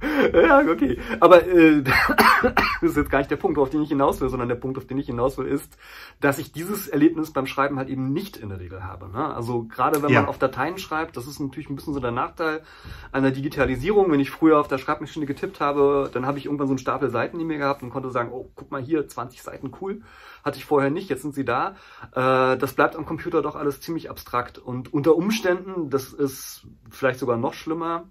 Ja, 0.03 0.61
okay. 0.61 0.99
Aber 1.21 1.47
äh, 1.47 1.83
das 2.81 2.91
ist 2.91 2.97
jetzt 2.97 3.11
gar 3.11 3.19
nicht 3.19 3.31
der 3.31 3.37
Punkt, 3.37 3.59
auf 3.59 3.71
den 3.71 3.83
ich 3.83 3.89
hinaus 3.89 4.21
will, 4.21 4.29
sondern 4.29 4.49
der 4.49 4.57
Punkt, 4.57 4.77
auf 4.77 4.87
den 4.87 4.99
ich 4.99 5.07
hinaus 5.07 5.39
will, 5.39 5.47
ist, 5.47 5.79
dass 6.21 6.39
ich 6.39 6.53
dieses 6.53 6.89
Erlebnis 6.89 7.33
beim 7.33 7.47
Schreiben 7.47 7.79
halt 7.79 7.89
eben 7.89 8.13
nicht 8.13 8.37
in 8.37 8.51
der 8.51 8.61
Regel 8.61 8.85
habe. 8.85 9.09
Ne? 9.09 9.35
Also 9.35 9.65
gerade 9.65 10.03
wenn 10.03 10.11
ja. 10.11 10.21
man 10.21 10.29
auf 10.29 10.39
Dateien 10.39 10.79
schreibt, 10.79 11.17
das 11.17 11.27
ist 11.27 11.41
natürlich 11.41 11.71
ein 11.71 11.77
bisschen 11.77 11.95
so 11.95 12.01
der 12.01 12.11
Nachteil 12.11 12.63
einer 13.11 13.31
Digitalisierung. 13.31 14.13
Wenn 14.13 14.21
ich 14.21 14.31
früher 14.31 14.61
auf 14.61 14.69
der 14.69 14.79
Schreibmaschine 14.79 15.25
getippt 15.25 15.61
habe, 15.61 16.11
dann 16.13 16.27
habe 16.27 16.39
ich 16.39 16.45
irgendwann 16.45 16.67
so 16.67 16.73
einen 16.73 16.79
Stapel 16.79 17.11
Seiten 17.11 17.41
in 17.41 17.47
mir 17.47 17.59
gehabt 17.59 17.83
und 17.83 17.91
konnte 17.91 18.11
sagen, 18.11 18.31
oh, 18.33 18.51
guck 18.55 18.71
mal 18.71 18.83
hier, 18.83 19.09
20 19.09 19.43
Seiten, 19.43 19.73
cool. 19.81 20.03
Hatte 20.45 20.59
ich 20.59 20.65
vorher 20.65 20.91
nicht, 20.91 21.09
jetzt 21.09 21.23
sind 21.23 21.35
sie 21.35 21.45
da. 21.45 21.75
Äh, 22.13 22.59
das 22.59 22.75
bleibt 22.75 22.97
am 22.97 23.07
Computer 23.07 23.43
doch 23.43 23.57
alles 23.57 23.81
ziemlich 23.81 24.11
abstrakt. 24.11 24.59
Und 24.59 24.93
unter 24.93 25.17
Umständen, 25.17 25.91
das 25.91 26.13
ist 26.13 26.67
vielleicht 26.91 27.19
sogar 27.19 27.37
noch 27.37 27.55
schlimmer, 27.55 28.05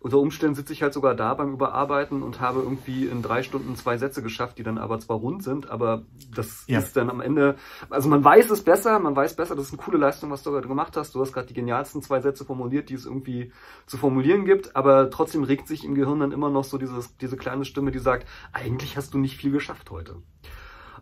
unter 0.00 0.18
Umständen 0.18 0.54
sitze 0.54 0.72
ich 0.72 0.82
halt 0.82 0.92
sogar 0.92 1.14
da 1.14 1.34
beim 1.34 1.52
Überarbeiten 1.52 2.22
und 2.22 2.40
habe 2.40 2.60
irgendwie 2.60 3.06
in 3.06 3.20
drei 3.20 3.42
Stunden 3.42 3.74
zwei 3.74 3.98
Sätze 3.98 4.22
geschafft, 4.22 4.58
die 4.58 4.62
dann 4.62 4.78
aber 4.78 5.00
zwar 5.00 5.16
rund 5.16 5.42
sind, 5.42 5.70
aber 5.70 6.04
das 6.34 6.64
ja. 6.68 6.78
ist 6.78 6.96
dann 6.96 7.10
am 7.10 7.20
Ende, 7.20 7.56
also 7.90 8.08
man 8.08 8.22
weiß 8.22 8.50
es 8.50 8.62
besser, 8.62 8.98
man 9.00 9.16
weiß 9.16 9.34
besser, 9.34 9.56
das 9.56 9.66
ist 9.66 9.72
eine 9.72 9.82
coole 9.82 9.98
Leistung, 9.98 10.30
was 10.30 10.42
du 10.44 10.52
gerade 10.52 10.68
gemacht 10.68 10.96
hast. 10.96 11.14
Du 11.14 11.20
hast 11.20 11.32
gerade 11.32 11.48
die 11.48 11.54
genialsten 11.54 12.00
zwei 12.02 12.20
Sätze 12.20 12.44
formuliert, 12.44 12.90
die 12.90 12.94
es 12.94 13.06
irgendwie 13.06 13.52
zu 13.86 13.96
formulieren 13.96 14.44
gibt, 14.44 14.76
aber 14.76 15.10
trotzdem 15.10 15.42
regt 15.42 15.66
sich 15.66 15.84
im 15.84 15.94
Gehirn 15.94 16.20
dann 16.20 16.32
immer 16.32 16.50
noch 16.50 16.64
so 16.64 16.78
dieses, 16.78 17.16
diese 17.16 17.36
kleine 17.36 17.64
Stimme, 17.64 17.90
die 17.90 17.98
sagt, 17.98 18.26
eigentlich 18.52 18.96
hast 18.96 19.14
du 19.14 19.18
nicht 19.18 19.36
viel 19.36 19.50
geschafft 19.50 19.90
heute. 19.90 20.16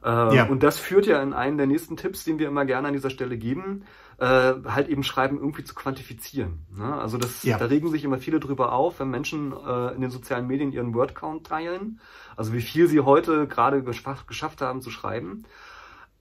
Äh, 0.04 0.36
ja. 0.36 0.46
Und 0.46 0.62
das 0.62 0.78
führt 0.78 1.06
ja 1.06 1.22
in 1.22 1.32
einen 1.32 1.58
der 1.58 1.66
nächsten 1.66 1.96
Tipps, 1.96 2.24
den 2.24 2.38
wir 2.38 2.48
immer 2.48 2.64
gerne 2.64 2.88
an 2.88 2.94
dieser 2.94 3.10
Stelle 3.10 3.36
geben, 3.36 3.84
äh, 4.18 4.24
halt 4.24 4.88
eben 4.88 5.02
Schreiben 5.02 5.38
irgendwie 5.38 5.64
zu 5.64 5.74
quantifizieren. 5.74 6.66
Ne? 6.74 6.94
Also 6.94 7.18
das, 7.18 7.42
ja. 7.42 7.58
da 7.58 7.66
regen 7.66 7.90
sich 7.90 8.04
immer 8.04 8.18
viele 8.18 8.40
drüber 8.40 8.72
auf, 8.72 9.00
wenn 9.00 9.10
Menschen 9.10 9.52
äh, 9.52 9.94
in 9.94 10.00
den 10.00 10.10
sozialen 10.10 10.46
Medien 10.46 10.72
ihren 10.72 10.94
Wordcount 10.94 11.46
teilen, 11.46 12.00
also 12.36 12.52
wie 12.52 12.62
viel 12.62 12.88
sie 12.88 13.00
heute 13.00 13.46
gerade 13.46 13.82
geschafft, 13.82 14.60
haben 14.60 14.80
zu 14.80 14.90
schreiben. 14.90 15.44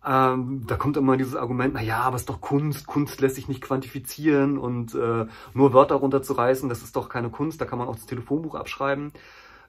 Ähm, 0.06 0.66
da 0.68 0.76
kommt 0.76 0.98
immer 0.98 1.18
dieses 1.18 1.36
Argument, 1.36 1.74
na 1.74 1.82
ja, 1.82 2.02
aber 2.02 2.16
es 2.16 2.24
ist 2.24 2.30
doch 2.30 2.40
Kunst, 2.40 2.86
Kunst 2.86 3.22
lässt 3.22 3.36
sich 3.36 3.48
nicht 3.48 3.62
quantifizieren 3.62 4.60
und 4.60 4.94
äh, 4.94 5.26
nur 5.54 5.74
Wörter 5.74 5.96
runterzureißen, 5.96 6.70
das 6.70 6.84
ist 6.84 6.96
doch 6.96 7.10
keine 7.10 7.30
Kunst, 7.32 7.60
da 7.60 7.66
kann 7.66 7.80
man 7.80 7.88
auch 7.88 7.96
das 7.96 8.06
Telefonbuch 8.06 8.54
abschreiben. 8.54 9.14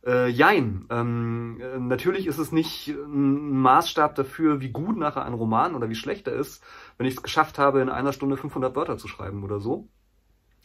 Äh, 0.07 0.29
jein. 0.29 0.87
Ähm, 0.89 1.61
äh, 1.61 1.79
natürlich 1.79 2.29
ist 2.29 2.39
es 2.39 2.53
nicht 2.53 2.89
ein 2.89 3.51
Maßstab 3.61 4.15
dafür, 4.15 4.61
wie 4.61 4.71
gut 4.71 4.97
nachher 4.97 5.25
ein 5.25 5.35
Roman 5.35 5.75
oder 5.75 5.89
wie 5.89 5.97
schlecht 5.97 6.29
er 6.29 6.35
ist, 6.35 6.63
wenn 6.97 7.07
ich 7.07 7.17
es 7.17 7.23
geschafft 7.23 7.59
habe, 7.59 7.81
in 7.81 7.89
einer 7.89 8.13
Stunde 8.13 8.37
500 8.37 8.77
Wörter 8.77 8.99
zu 8.99 9.09
schreiben 9.09 9.43
oder 9.43 9.59
so. 9.59 9.89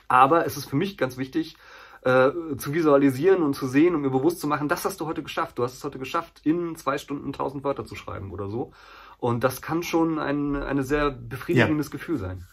Aber 0.08 0.46
es 0.46 0.58
ist 0.58 0.66
für 0.66 0.76
mich 0.76 0.96
ganz 0.98 1.18
wichtig, 1.18 1.58
äh, 2.04 2.32
zu 2.58 2.74
visualisieren 2.74 3.42
und 3.42 3.56
zu 3.56 3.68
sehen 3.68 3.96
und 3.96 4.02
mir 4.02 4.12
bewusst 4.12 4.40
zu 4.40 4.48
machen, 4.48 4.68
das 4.68 4.86
hast 4.86 5.00
du 5.02 5.08
heute 5.08 5.24
geschafft. 5.24 5.58
Du 5.58 5.64
hast 5.64 5.74
es 5.74 5.84
heute 5.84 5.98
geschafft, 5.98 6.42
in 6.44 6.76
zwei 6.76 7.00
Stunden 7.00 7.28
1000 7.28 7.64
Wörter 7.64 7.86
zu 7.86 7.96
schreiben 7.96 8.32
oder 8.32 8.48
so. 8.48 8.74
Und 9.18 9.44
das 9.44 9.62
kann 9.62 9.82
schon 9.82 10.20
ein, 10.20 10.56
eine 10.56 10.84
sehr 10.84 11.12
befriedigendes 11.12 11.88
ja. 11.88 11.92
Gefühl 11.92 12.18
sein. 12.18 12.46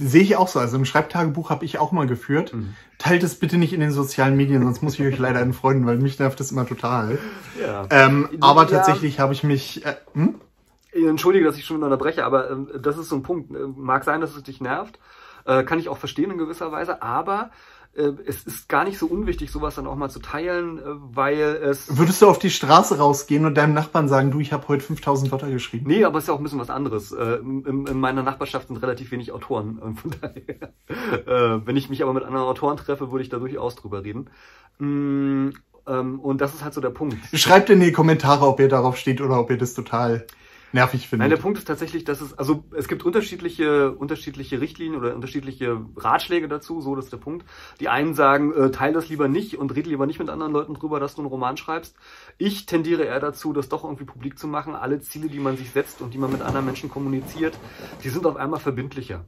Sehe 0.00 0.22
ich 0.22 0.36
auch 0.36 0.46
so. 0.46 0.60
Also 0.60 0.78
ein 0.78 0.84
Schreibtagebuch 0.84 1.50
habe 1.50 1.64
ich 1.64 1.78
auch 1.78 1.90
mal 1.90 2.06
geführt. 2.06 2.54
Mhm. 2.54 2.76
Teilt 2.98 3.24
es 3.24 3.34
bitte 3.34 3.58
nicht 3.58 3.72
in 3.72 3.80
den 3.80 3.90
sozialen 3.90 4.36
Medien, 4.36 4.62
sonst 4.62 4.80
muss 4.80 4.94
ich 4.94 5.04
euch 5.04 5.18
leider 5.18 5.40
entfreunden, 5.40 5.86
weil 5.86 5.98
mich 5.98 6.18
nervt 6.20 6.38
das 6.38 6.52
immer 6.52 6.66
total. 6.66 7.18
Ja. 7.60 7.86
Ähm, 7.90 8.28
aber 8.40 8.62
ja. 8.62 8.68
tatsächlich 8.68 9.18
habe 9.18 9.32
ich 9.32 9.42
mich. 9.42 9.84
Äh, 9.84 9.96
hm? 10.14 10.36
Entschuldige, 10.92 11.44
dass 11.44 11.58
ich 11.58 11.64
schon 11.64 11.82
unterbreche, 11.82 12.24
aber 12.24 12.50
äh, 12.50 12.80
das 12.80 12.96
ist 12.96 13.08
so 13.08 13.16
ein 13.16 13.24
Punkt. 13.24 13.50
Mag 13.76 14.04
sein, 14.04 14.20
dass 14.20 14.36
es 14.36 14.42
dich 14.44 14.60
nervt. 14.60 15.00
Äh, 15.44 15.64
kann 15.64 15.80
ich 15.80 15.88
auch 15.88 15.98
verstehen 15.98 16.30
in 16.30 16.38
gewisser 16.38 16.70
Weise, 16.70 17.02
aber 17.02 17.50
äh, 17.50 17.77
es 17.94 18.44
ist 18.44 18.68
gar 18.68 18.84
nicht 18.84 18.98
so 18.98 19.06
unwichtig, 19.06 19.50
sowas 19.50 19.74
dann 19.74 19.86
auch 19.86 19.96
mal 19.96 20.08
zu 20.08 20.20
teilen, 20.20 20.78
äh, 20.78 20.82
weil 20.84 21.40
es... 21.40 21.96
Würdest 21.96 22.22
du 22.22 22.28
auf 22.28 22.38
die 22.38 22.50
Straße 22.50 22.98
rausgehen 22.98 23.44
und 23.44 23.56
deinem 23.56 23.74
Nachbarn 23.74 24.08
sagen, 24.08 24.30
du, 24.30 24.40
ich 24.40 24.52
habe 24.52 24.68
heute 24.68 24.84
5000 24.84 25.32
Wörter 25.32 25.50
geschrieben? 25.50 25.86
Nee, 25.88 26.04
aber 26.04 26.18
es 26.18 26.24
ist 26.24 26.28
ja 26.28 26.34
auch 26.34 26.38
ein 26.38 26.44
bisschen 26.44 26.60
was 26.60 26.70
anderes. 26.70 27.12
Äh, 27.12 27.36
in, 27.36 27.86
in 27.86 28.00
meiner 28.00 28.22
Nachbarschaft 28.22 28.68
sind 28.68 28.76
relativ 28.76 29.10
wenig 29.10 29.32
Autoren. 29.32 29.96
Von 29.96 30.14
daher, 30.20 31.62
wenn 31.66 31.76
ich 31.76 31.90
mich 31.90 32.02
aber 32.02 32.12
mit 32.12 32.24
anderen 32.24 32.46
Autoren 32.46 32.76
treffe, 32.76 33.10
würde 33.10 33.22
ich 33.22 33.30
da 33.30 33.38
durchaus 33.38 33.74
drüber 33.74 34.04
reden. 34.04 34.30
Mm, 34.78 35.50
ähm, 35.86 36.20
und 36.20 36.40
das 36.40 36.54
ist 36.54 36.62
halt 36.62 36.74
so 36.74 36.80
der 36.80 36.90
Punkt. 36.90 37.16
Schreibt 37.32 37.70
in 37.70 37.80
die 37.80 37.92
Kommentare, 37.92 38.46
ob 38.46 38.60
ihr 38.60 38.68
darauf 38.68 38.96
steht 38.96 39.20
oder 39.20 39.40
ob 39.40 39.50
ihr 39.50 39.58
das 39.58 39.74
total 39.74 40.26
nervig 40.72 41.08
finde. 41.08 41.24
Nein, 41.24 41.30
der 41.30 41.38
Punkt 41.38 41.58
ist 41.58 41.66
tatsächlich, 41.66 42.04
dass 42.04 42.20
es, 42.20 42.36
also 42.38 42.64
es 42.76 42.88
gibt 42.88 43.04
unterschiedliche, 43.04 43.92
unterschiedliche 43.92 44.60
Richtlinien 44.60 44.98
oder 44.98 45.14
unterschiedliche 45.14 45.80
Ratschläge 45.96 46.48
dazu, 46.48 46.80
so 46.80 46.94
das 46.94 47.06
ist 47.06 47.12
der 47.12 47.18
Punkt. 47.18 47.46
Die 47.80 47.88
einen 47.88 48.14
sagen, 48.14 48.52
äh, 48.52 48.70
teil 48.70 48.92
das 48.92 49.08
lieber 49.08 49.28
nicht 49.28 49.58
und 49.58 49.74
red 49.74 49.86
lieber 49.86 50.06
nicht 50.06 50.18
mit 50.18 50.30
anderen 50.30 50.52
Leuten 50.52 50.74
drüber, 50.74 51.00
dass 51.00 51.14
du 51.14 51.22
einen 51.22 51.30
Roman 51.30 51.56
schreibst. 51.56 51.96
Ich 52.36 52.66
tendiere 52.66 53.04
eher 53.04 53.20
dazu, 53.20 53.52
das 53.52 53.68
doch 53.68 53.84
irgendwie 53.84 54.04
publik 54.04 54.38
zu 54.38 54.46
machen. 54.46 54.74
Alle 54.74 55.00
Ziele, 55.00 55.28
die 55.28 55.40
man 55.40 55.56
sich 55.56 55.70
setzt 55.70 56.00
und 56.00 56.14
die 56.14 56.18
man 56.18 56.32
mit 56.32 56.42
anderen 56.42 56.66
Menschen 56.66 56.90
kommuniziert, 56.90 57.58
die 58.04 58.08
sind 58.08 58.26
auf 58.26 58.36
einmal 58.36 58.60
verbindlicher. 58.60 59.24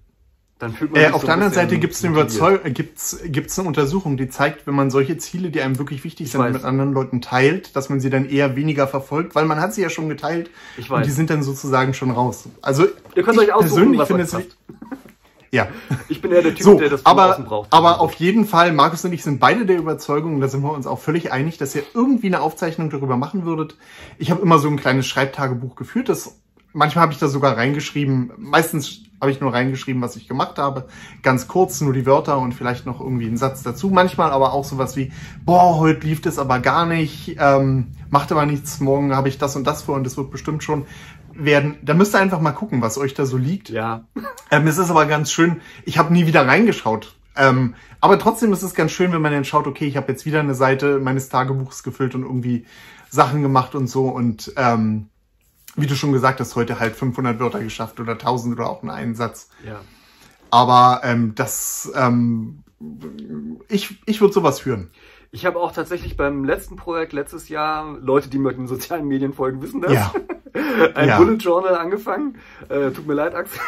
Dann 0.61 0.75
fühlt 0.75 0.93
man 0.93 1.01
äh, 1.01 1.07
auf 1.07 1.23
so 1.23 1.27
der 1.27 1.35
anderen 1.35 1.55
Seite 1.55 1.79
gibt 1.79 1.95
es 1.95 2.05
eine, 2.05 2.71
gibt's, 2.71 3.19
gibt's 3.25 3.59
eine 3.59 3.67
Untersuchung, 3.67 4.19
die 4.19 4.29
zeigt, 4.29 4.67
wenn 4.67 4.75
man 4.75 4.91
solche 4.91 5.17
Ziele, 5.17 5.51
die 5.51 5.63
einem 5.63 5.79
wirklich 5.79 6.05
wichtig 6.05 6.27
ich 6.27 6.33
sind, 6.33 6.43
weiß. 6.43 6.53
mit 6.53 6.65
anderen 6.65 6.93
Leuten 6.93 7.23
teilt, 7.23 7.75
dass 7.77 7.89
man 7.89 7.99
sie 7.99 8.11
dann 8.11 8.29
eher 8.29 8.57
weniger 8.57 8.87
verfolgt, 8.87 9.35
weil 9.35 9.47
man 9.47 9.59
hat 9.59 9.73
sie 9.73 9.81
ja 9.81 9.89
schon 9.89 10.11
geteilt 10.11 10.51
ich 10.77 10.91
weiß. 10.91 10.99
und 10.99 11.07
die 11.07 11.11
sind 11.11 11.31
dann 11.31 11.43
sozusagen 11.43 11.95
schon 11.95 12.11
raus. 12.11 12.45
Also 12.61 12.87
Ihr 13.17 13.23
könnt 13.23 13.39
euch 13.39 13.55
aussuchen, 13.55 13.97
persönlich 13.97 14.03
finde 14.03 14.23
es 14.25 14.37
ja. 15.53 15.67
Ich 16.09 16.21
bin 16.21 16.31
eher 16.31 16.43
der 16.43 16.55
Typ, 16.55 16.63
so, 16.63 16.79
der 16.79 16.91
das 16.91 17.05
aber, 17.05 17.39
braucht. 17.41 17.73
Aber 17.73 18.01
auf 18.01 18.15
jeden 18.15 18.45
Fall, 18.45 18.73
Markus 18.73 19.05
und 19.05 19.13
ich 19.13 19.25
sind 19.25 19.41
beide 19.41 19.67
der 19.67 19.79
Überzeugung, 19.79 20.41
da 20.41 20.47
sind 20.47 20.63
wir 20.63 20.73
uns 20.73 20.87
auch 20.87 21.01
völlig 21.01 21.33
einig, 21.33 21.59
dass 21.59 21.75
ihr 21.75 21.83
irgendwie 21.93 22.29
eine 22.29 22.41
Aufzeichnung 22.41 22.91
darüber 22.91 23.17
machen 23.17 23.45
würdet. 23.45 23.77
Ich 24.19 24.31
habe 24.31 24.43
immer 24.43 24.59
so 24.59 24.69
ein 24.69 24.77
kleines 24.77 25.07
Schreibtagebuch 25.07 25.75
geführt, 25.75 26.09
das 26.09 26.37
manchmal 26.73 27.03
habe 27.03 27.13
ich 27.13 27.19
da 27.19 27.29
sogar 27.29 27.57
reingeschrieben, 27.57 28.31
meistens 28.37 29.03
habe 29.21 29.31
ich 29.31 29.41
nur 29.41 29.53
reingeschrieben, 29.53 30.01
was 30.03 30.17
ich 30.17 30.27
gemacht 30.27 30.59
habe. 30.59 30.87
Ganz 31.23 31.47
kurz, 31.47 31.81
nur 31.81 31.93
die 31.93 32.07
Wörter 32.07 32.39
und 32.39 32.55
vielleicht 32.55 32.87
noch 32.87 33.01
irgendwie 33.01 33.27
einen 33.27 33.37
Satz 33.37 33.63
dazu. 33.63 33.91
Manchmal 33.91 34.31
aber 34.31 34.53
auch 34.53 34.65
sowas 34.65 34.97
wie, 34.97 35.13
boah, 35.45 35.79
heute 35.79 36.07
lief 36.07 36.21
das 36.21 36.39
aber 36.39 36.59
gar 36.61 36.87
nicht, 36.87 37.37
ähm, 37.39 37.89
macht 38.09 38.33
aber 38.33 38.47
nichts, 38.47 38.81
morgen 38.81 39.15
habe 39.15 39.29
ich 39.29 39.39
das 39.39 39.57
und 39.57 39.67
das 39.67 39.83
vor 39.83 39.97
und 39.97 40.05
das 40.05 40.17
wird 40.17 40.31
bestimmt 40.31 40.65
schon 40.65 40.87
werden. 41.35 41.77
Da 41.83 41.95
müsst 41.95 42.15
ihr 42.15 42.21
einfach 42.21 42.41
mal 42.41 42.53
gucken, 42.53 42.83
was 42.83 42.99
euch 42.99 43.15
da 43.15 43.27
so 43.27 43.37
liegt. 43.37 43.69
Ja. 43.69 44.05
Ähm, 44.51 44.67
es 44.67 44.79
ist 44.79 44.91
aber 44.91 45.07
ganz 45.07 45.31
schön, 45.31 45.61
ich 45.85 45.99
habe 45.99 46.13
nie 46.13 46.27
wieder 46.27 46.47
reingeschaut. 46.47 47.15
Ähm, 47.37 47.75
aber 48.01 48.19
trotzdem 48.19 48.53
ist 48.53 48.63
es 48.63 48.75
ganz 48.75 48.91
schön, 48.91 49.13
wenn 49.13 49.23
man 49.23 49.33
dann 49.33 49.45
schaut, 49.45 49.67
okay, 49.67 49.87
ich 49.87 49.97
habe 49.97 50.11
jetzt 50.11 50.27
wieder 50.27 50.41
eine 50.41 50.55
Seite 50.55 50.99
meines 50.99 51.29
Tagebuchs 51.29 51.83
gefüllt 51.83 52.15
und 52.15 52.23
irgendwie 52.23 52.65
Sachen 53.11 53.43
gemacht 53.43 53.75
und 53.75 53.87
so 53.89 54.09
und 54.09 54.53
ähm, 54.57 55.10
wie 55.77 55.87
du 55.87 55.95
schon 55.95 56.13
gesagt 56.13 56.41
hast, 56.41 56.57
heute 56.57 56.79
halt 56.81 56.97
500 56.97 57.39
Wörter 57.41 57.61
geschafft 57.61 58.01
oder 58.01 58.13
1000 58.13 58.59
oder 58.59 58.69
auch 58.69 58.83
einen 58.83 58.91
Einsatz. 58.91 59.49
Ja. 59.65 59.81
Aber 60.51 61.01
ähm, 61.05 61.35
das, 61.35 61.91
ähm, 61.95 62.63
ich, 63.69 64.01
ich 64.07 64.21
würde 64.21 64.35
sowas 64.35 64.61
führen. 64.61 64.91
Ich 65.33 65.47
habe 65.47 65.61
auch 65.61 65.71
tatsächlich 65.71 66.17
beim 66.17 66.45
letzten 66.45 66.75
Projekt 66.75 67.13
letztes 67.13 67.49
Jahr, 67.49 67.97
Leute, 68.01 68.29
die 68.29 68.39
mir 68.39 68.51
in 68.51 68.59
den 68.59 68.67
sozialen 68.67 69.07
Medien 69.07 69.33
folgen, 69.33 69.63
wissen 69.63 69.81
das, 69.81 69.93
ja. 69.93 70.13
ein 70.95 71.09
ja. 71.09 71.19
Bullet 71.19 71.37
Journal 71.37 71.77
angefangen. 71.77 72.39
Äh, 72.69 72.91
tut 72.91 73.07
mir 73.07 73.15
leid, 73.15 73.35
Axel. 73.35 73.61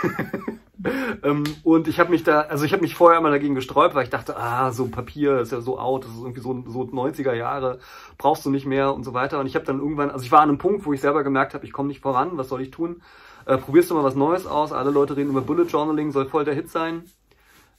ähm, 1.23 1.45
und 1.63 1.89
ich 1.89 2.01
habe 2.01 2.11
mich 2.11 2.25
da, 2.25 2.43
also 2.43 2.65
ich 2.65 2.73
habe 2.73 2.83
mich 2.83 2.95
vorher 2.95 3.19
immer 3.19 3.31
dagegen 3.31 3.55
gesträubt, 3.55 3.95
weil 3.95 4.05
ich 4.05 4.11
dachte, 4.11 4.37
ah, 4.37 4.73
so 4.73 4.89
Papier 4.89 5.41
ist 5.41 5.53
ja 5.53 5.61
so 5.61 5.79
out, 5.79 6.05
das 6.05 6.13
ist 6.13 6.21
irgendwie 6.21 6.41
so, 6.41 6.65
so 6.67 6.83
90er 6.83 7.35
Jahre, 7.35 7.79
brauchst 8.19 8.45
du 8.45 8.51
nicht 8.51 8.67
mehr 8.67 8.95
und 8.95 9.05
so 9.05 9.15
weiter. 9.15 9.41
Und 9.41 9.47
ich 9.47 9.55
habe 9.55 9.65
dann 9.65 9.79
irgendwann, 9.79 10.11
also 10.11 10.25
ich 10.25 10.33
war 10.33 10.41
an 10.41 10.49
einem 10.49 10.59
Punkt, 10.59 10.85
wo 10.85 10.93
ich 10.93 11.01
selber 11.01 11.23
gemerkt 11.25 11.55
habe, 11.55 11.65
ich 11.65 11.73
komme 11.73 11.89
nicht 11.89 12.01
voran, 12.01 12.37
was 12.39 12.49
soll 12.49 12.61
ich 12.63 12.71
tun? 12.71 13.03
Äh, 13.47 13.59
probierst 13.59 13.91
du 13.91 13.95
mal 13.95 14.05
was 14.05 14.15
Neues 14.15 14.47
aus, 14.47 14.73
alle 14.73 14.91
Leute 14.91 15.17
reden 15.17 15.31
über 15.31 15.41
Bullet 15.41 15.65
Journaling, 15.65 16.13
soll 16.13 16.27
voll 16.27 16.45
der 16.45 16.55
Hit 16.55 16.69
sein 16.71 17.05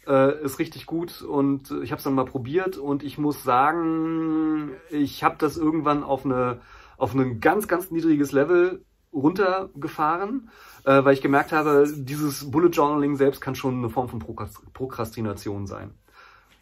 äh, 0.08 0.44
ist 0.44 0.60
richtig 0.60 0.86
gut 0.86 1.22
und 1.22 1.72
ich 1.84 1.92
habe 1.92 1.98
es 1.98 2.04
dann 2.04 2.14
mal 2.14 2.26
probiert 2.26 2.78
und 2.78 3.04
ich 3.04 3.18
muss 3.18 3.44
sagen, 3.44 4.72
ich 4.90 5.24
habe 5.24 5.36
das 5.38 5.58
irgendwann 5.58 6.04
auf 6.04 6.26
eine 6.26 6.62
auf 6.98 7.14
ein 7.14 7.40
ganz 7.40 7.68
ganz 7.68 7.92
niedriges 7.92 8.32
Level 8.32 8.84
runtergefahren, 9.13 10.50
äh, 10.86 11.03
weil 11.03 11.13
ich 11.13 11.22
gemerkt 11.22 11.51
habe, 11.51 11.88
dieses 11.96 12.50
Bullet 12.50 12.70
Journaling 12.70 13.15
selbst 13.15 13.41
kann 13.41 13.55
schon 13.55 13.77
eine 13.77 13.89
Form 13.89 14.10
von 14.10 14.20
Prokrastination 14.74 15.67
sein. 15.67 15.91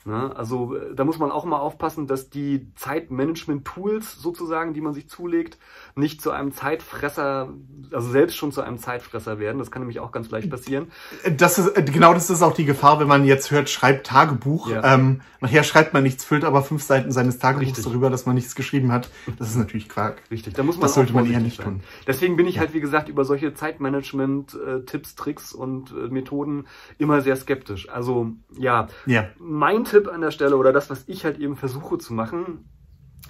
Ne? 0.04 0.36
Also 0.36 0.76
äh, 0.76 0.96
da 0.96 1.04
muss 1.04 1.20
man 1.20 1.32
auch 1.32 1.46
mal 1.46 1.60
aufpassen, 1.60 2.08
dass 2.08 2.30
die 2.30 2.74
Zeitmanagement-Tools 2.76 4.16
sozusagen, 4.16 4.74
die 4.74 4.82
man 4.82 4.94
sich 4.94 5.08
zulegt, 5.08 5.60
nicht 5.96 6.22
zu 6.22 6.32
einem 6.32 6.54
Zeitfresser, 6.54 7.50
also 7.92 8.10
selbst 8.10 8.36
schon 8.36 8.52
zu 8.52 8.62
einem 8.62 8.80
Zeitfresser 8.80 9.38
werden. 9.38 9.60
Das 9.60 9.70
kann 9.70 9.84
nämlich 9.84 10.00
auch 10.00 10.12
ganz 10.12 10.32
leicht 10.32 10.50
passieren. 10.50 10.92
Das 11.38 11.60
ist, 11.60 11.78
äh, 11.78 11.84
genau 11.84 12.14
das 12.14 12.32
ist 12.32 12.42
auch 12.42 12.54
die 12.54 12.66
Gefahr, 12.66 13.00
wenn 13.00 13.08
man 13.08 13.26
jetzt 13.26 13.52
hört, 13.52 13.70
schreibt 13.70 14.08
Tagebuch. 14.08 14.70
Ja. 14.70 14.96
Ähm, 14.96 15.22
nachher 15.40 15.64
schreibt 15.64 15.94
man 15.94 16.02
nichts, 16.02 16.26
füllt 16.26 16.46
aber 16.46 16.64
fünf 16.64 16.82
Seiten 16.82 17.12
seines 17.12 17.38
Tagebuchs 17.38 17.68
Richtig. 17.68 17.86
darüber, 17.86 18.10
dass 18.10 18.26
man 18.26 18.34
nichts 18.34 18.56
geschrieben 18.56 18.92
hat. 18.92 19.10
Das 19.38 19.50
ist 19.50 19.58
natürlich 19.58 19.88
Quark. 19.88 20.24
Richtig, 20.32 20.56
da 20.56 20.64
muss 20.64 20.78
man 20.78 20.84
Das 20.84 20.96
sollte 20.96 21.14
man 21.14 21.32
eher 21.32 21.40
nicht 21.40 21.58
sein. 21.58 21.66
tun. 21.66 21.84
Deswegen 22.08 22.38
bin 22.38 22.48
ich 22.48 22.58
halt, 22.58 22.74
wie 22.74 22.82
gesagt, 22.82 23.08
über 23.08 23.24
solche 23.24 23.54
Zeitmanagement-Tipps, 23.54 25.16
Tricks 25.16 25.54
und 25.54 25.92
äh, 25.92 26.10
Methoden 26.10 26.66
immer 26.98 27.22
sehr 27.22 27.36
skeptisch. 27.36 27.88
Also 27.90 28.32
ja, 28.58 28.88
ja. 29.06 29.28
mein 29.38 29.86
Tipp 29.92 30.08
an 30.08 30.22
der 30.22 30.32
Stelle 30.32 30.58
oder 30.58 30.72
das, 30.72 30.90
was 30.90 31.08
ich 31.08 31.26
halt 31.26 31.38
eben 31.38 31.56
versuche 31.56 31.98
zu 31.98 32.14
machen, 32.14 32.70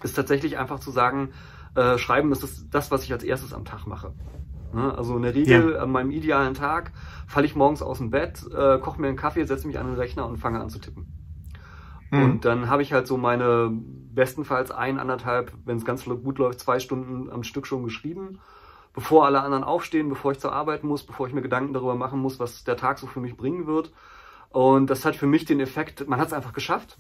ist 0.03 0.15
tatsächlich 0.15 0.58
einfach 0.58 0.80
zu 0.80 0.91
sagen, 0.91 1.32
äh, 1.75 1.98
Schreiben 1.98 2.32
ist 2.32 2.44
das, 2.44 2.70
das, 2.70 2.91
was 2.91 3.03
ich 3.03 3.12
als 3.12 3.24
erstes 3.24 3.53
am 3.53 3.65
Tag 3.65 3.88
mache. 3.88 4.13
Ne? 4.74 4.96
Also 4.96 5.15
in 5.15 5.24
der 5.24 5.36
Regel 5.36 5.74
ja. 5.74 5.80
an 5.80 5.91
meinem 5.91 6.12
idealen 6.12 6.53
Tag 6.53 6.91
falle 7.27 7.46
ich 7.46 7.56
morgens 7.56 7.82
aus 7.82 7.98
dem 7.98 8.10
Bett, 8.10 8.46
äh, 8.53 8.77
koche 8.80 9.01
mir 9.01 9.08
einen 9.08 9.18
Kaffee, 9.18 9.44
setze 9.46 9.68
mich 9.68 9.80
an 9.80 9.88
den 9.88 9.96
Rechner 9.96 10.27
und 10.27 10.38
fange 10.38 10.60
an 10.60 10.70
zu 10.70 10.80
tippen. 10.80 11.08
Mhm. 12.12 12.24
Und 12.24 12.46
dann 12.46 12.70
habe 12.70 12.82
ich 12.82 12.94
halt 12.94 13.08
so 13.08 13.18
meine 13.18 13.72
bestenfalls 14.13 14.72
ein, 14.72 15.00
anderthalb, 15.00 15.53
wenn 15.65 15.77
es 15.77 15.86
ganz 15.86 16.06
gut 16.06 16.38
läuft, 16.38 16.60
zwei 16.60 16.80
Stunden 16.80 17.30
am 17.30 17.44
Stück 17.44 17.65
schon 17.65 17.84
geschrieben, 17.84 18.39
bevor 18.94 19.25
alle 19.25 19.41
anderen 19.41 19.63
aufstehen, 19.63 20.10
bevor 20.10 20.34
ich 20.34 20.39
zur 20.39 20.51
Arbeit 20.51 20.84
muss, 20.84 21.06
bevor 21.06 21.27
ich 21.27 21.34
mir 21.34 21.41
Gedanken 21.41 21.74
darüber 21.74 21.96
machen 21.96 22.20
muss, 22.20 22.39
was 22.39 22.63
der 22.65 22.75
Tag 22.75 23.00
so 23.00 23.08
für 23.08 23.22
mich 23.22 23.38
bringen 23.38 23.68
wird. 23.68 23.91
Und 24.51 24.89
das 24.89 25.05
hat 25.05 25.15
für 25.15 25.27
mich 25.27 25.46
den 25.46 25.60
Effekt, 25.60 26.08
man 26.08 26.20
hat 26.20 26.27
es 26.27 26.34
einfach 26.34 26.53
geschafft. 26.53 26.98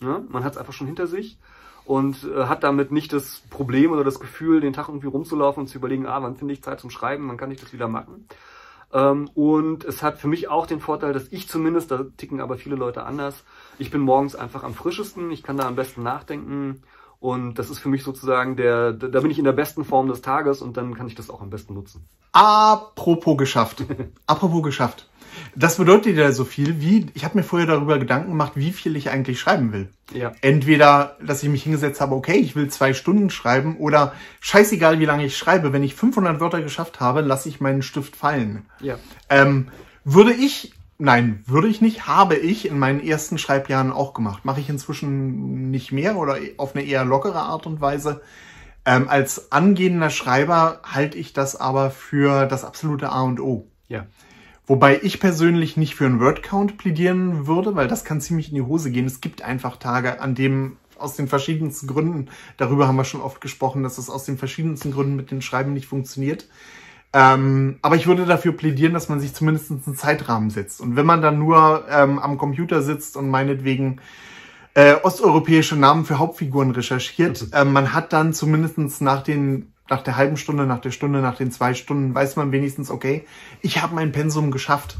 Ja? 0.00 0.22
Man 0.28 0.44
hat 0.44 0.52
es 0.52 0.58
einfach 0.58 0.72
schon 0.72 0.86
hinter 0.86 1.06
sich 1.06 1.38
und 1.84 2.24
äh, 2.24 2.44
hat 2.44 2.62
damit 2.62 2.92
nicht 2.92 3.12
das 3.12 3.42
Problem 3.50 3.92
oder 3.92 4.04
das 4.04 4.20
Gefühl, 4.20 4.60
den 4.60 4.72
Tag 4.72 4.88
irgendwie 4.88 5.08
rumzulaufen 5.08 5.62
und 5.62 5.66
zu 5.66 5.78
überlegen, 5.78 6.06
ah, 6.06 6.22
wann 6.22 6.36
finde 6.36 6.54
ich 6.54 6.62
Zeit 6.62 6.80
zum 6.80 6.90
Schreiben, 6.90 7.28
wann 7.28 7.36
kann 7.36 7.50
ich 7.50 7.60
das 7.60 7.72
wieder 7.72 7.88
machen. 7.88 8.26
Ähm, 8.92 9.30
und 9.34 9.84
es 9.84 10.02
hat 10.02 10.18
für 10.18 10.28
mich 10.28 10.48
auch 10.48 10.66
den 10.66 10.80
Vorteil, 10.80 11.12
dass 11.12 11.28
ich 11.32 11.48
zumindest, 11.48 11.90
da 11.90 12.04
ticken 12.16 12.40
aber 12.40 12.56
viele 12.56 12.76
Leute 12.76 13.04
anders, 13.04 13.44
ich 13.78 13.90
bin 13.90 14.00
morgens 14.02 14.34
einfach 14.34 14.62
am 14.62 14.74
frischesten, 14.74 15.30
ich 15.30 15.42
kann 15.42 15.56
da 15.56 15.66
am 15.66 15.76
besten 15.76 16.02
nachdenken 16.02 16.82
und 17.20 17.58
das 17.58 17.70
ist 17.70 17.78
für 17.78 17.88
mich 17.88 18.02
sozusagen 18.02 18.56
der, 18.56 18.92
da 18.92 19.20
bin 19.20 19.30
ich 19.30 19.38
in 19.38 19.44
der 19.44 19.52
besten 19.52 19.84
Form 19.84 20.08
des 20.08 20.22
Tages 20.22 20.62
und 20.62 20.76
dann 20.76 20.94
kann 20.94 21.06
ich 21.06 21.14
das 21.14 21.30
auch 21.30 21.40
am 21.40 21.50
besten 21.50 21.74
nutzen. 21.74 22.08
Apropos 22.32 23.36
geschafft. 23.36 23.84
Apropos 24.26 24.62
geschafft. 24.62 25.09
Das 25.54 25.76
bedeutet 25.76 26.16
ja 26.16 26.32
so 26.32 26.44
viel 26.44 26.80
wie, 26.80 27.06
ich 27.14 27.24
habe 27.24 27.38
mir 27.38 27.44
vorher 27.44 27.66
darüber 27.66 27.98
Gedanken 27.98 28.30
gemacht, 28.30 28.52
wie 28.54 28.72
viel 28.72 28.96
ich 28.96 29.10
eigentlich 29.10 29.40
schreiben 29.40 29.72
will. 29.72 29.88
Ja. 30.12 30.32
Entweder, 30.40 31.16
dass 31.24 31.42
ich 31.42 31.48
mich 31.48 31.62
hingesetzt 31.62 32.00
habe, 32.00 32.14
okay, 32.14 32.36
ich 32.36 32.56
will 32.56 32.68
zwei 32.68 32.94
Stunden 32.94 33.30
schreiben 33.30 33.76
oder 33.76 34.12
scheißegal, 34.40 35.00
wie 35.00 35.04
lange 35.04 35.24
ich 35.24 35.36
schreibe. 35.36 35.72
Wenn 35.72 35.82
ich 35.82 35.94
500 35.94 36.40
Wörter 36.40 36.62
geschafft 36.62 37.00
habe, 37.00 37.20
lasse 37.20 37.48
ich 37.48 37.60
meinen 37.60 37.82
Stift 37.82 38.16
fallen. 38.16 38.66
Ja. 38.80 38.98
Ähm, 39.28 39.68
würde 40.04 40.32
ich, 40.32 40.72
nein, 40.98 41.42
würde 41.46 41.68
ich 41.68 41.80
nicht, 41.80 42.06
habe 42.06 42.36
ich 42.36 42.66
in 42.66 42.78
meinen 42.78 43.00
ersten 43.00 43.38
Schreibjahren 43.38 43.92
auch 43.92 44.14
gemacht. 44.14 44.44
Mache 44.44 44.60
ich 44.60 44.68
inzwischen 44.68 45.70
nicht 45.70 45.92
mehr 45.92 46.16
oder 46.16 46.38
auf 46.56 46.74
eine 46.74 46.84
eher 46.84 47.04
lockere 47.04 47.40
Art 47.40 47.66
und 47.66 47.80
Weise. 47.80 48.20
Ähm, 48.84 49.08
als 49.08 49.52
angehender 49.52 50.10
Schreiber 50.10 50.80
halte 50.84 51.18
ich 51.18 51.32
das 51.32 51.54
aber 51.54 51.90
für 51.90 52.46
das 52.46 52.64
absolute 52.64 53.10
A 53.10 53.22
und 53.22 53.40
O. 53.40 53.68
Ja. 53.88 54.06
Wobei 54.66 55.00
ich 55.02 55.18
persönlich 55.18 55.76
nicht 55.76 55.94
für 55.94 56.06
einen 56.06 56.20
Word-Count 56.20 56.78
plädieren 56.78 57.46
würde, 57.46 57.74
weil 57.74 57.88
das 57.88 58.04
kann 58.04 58.20
ziemlich 58.20 58.50
in 58.50 58.54
die 58.54 58.62
Hose 58.62 58.90
gehen. 58.90 59.06
Es 59.06 59.20
gibt 59.20 59.42
einfach 59.42 59.76
Tage, 59.76 60.20
an 60.20 60.34
dem 60.34 60.76
aus 60.96 61.16
den 61.16 61.28
verschiedensten 61.28 61.86
Gründen, 61.86 62.28
darüber 62.56 62.86
haben 62.86 62.96
wir 62.96 63.04
schon 63.04 63.22
oft 63.22 63.40
gesprochen, 63.40 63.82
dass 63.82 63.98
es 63.98 64.10
aus 64.10 64.24
den 64.24 64.38
verschiedensten 64.38 64.92
Gründen 64.92 65.16
mit 65.16 65.30
dem 65.30 65.40
Schreiben 65.40 65.72
nicht 65.72 65.86
funktioniert. 65.86 66.46
Ähm, 67.12 67.78
aber 67.82 67.96
ich 67.96 68.06
würde 68.06 68.24
dafür 68.24 68.52
plädieren, 68.52 68.94
dass 68.94 69.08
man 69.08 69.18
sich 69.18 69.34
zumindest 69.34 69.70
einen 69.70 69.96
Zeitrahmen 69.96 70.50
setzt. 70.50 70.80
Und 70.80 70.94
wenn 70.94 71.06
man 71.06 71.22
dann 71.22 71.38
nur 71.38 71.84
ähm, 71.90 72.18
am 72.18 72.38
Computer 72.38 72.82
sitzt 72.82 73.16
und 73.16 73.28
meinetwegen 73.28 74.00
äh, 74.74 74.94
osteuropäische 74.94 75.74
Namen 75.74 76.04
für 76.04 76.18
Hauptfiguren 76.18 76.70
recherchiert, 76.70 77.48
äh, 77.52 77.64
man 77.64 77.92
hat 77.92 78.12
dann 78.12 78.32
zumindest 78.32 79.00
nach 79.00 79.22
den 79.24 79.72
nach 79.90 80.02
der 80.02 80.16
halben 80.16 80.36
Stunde, 80.36 80.66
nach 80.66 80.80
der 80.80 80.92
Stunde, 80.92 81.20
nach 81.20 81.36
den 81.36 81.50
zwei 81.50 81.74
Stunden 81.74 82.14
weiß 82.14 82.36
man 82.36 82.52
wenigstens, 82.52 82.90
okay, 82.90 83.26
ich 83.60 83.82
habe 83.82 83.94
mein 83.94 84.12
Pensum 84.12 84.50
geschafft. 84.50 84.96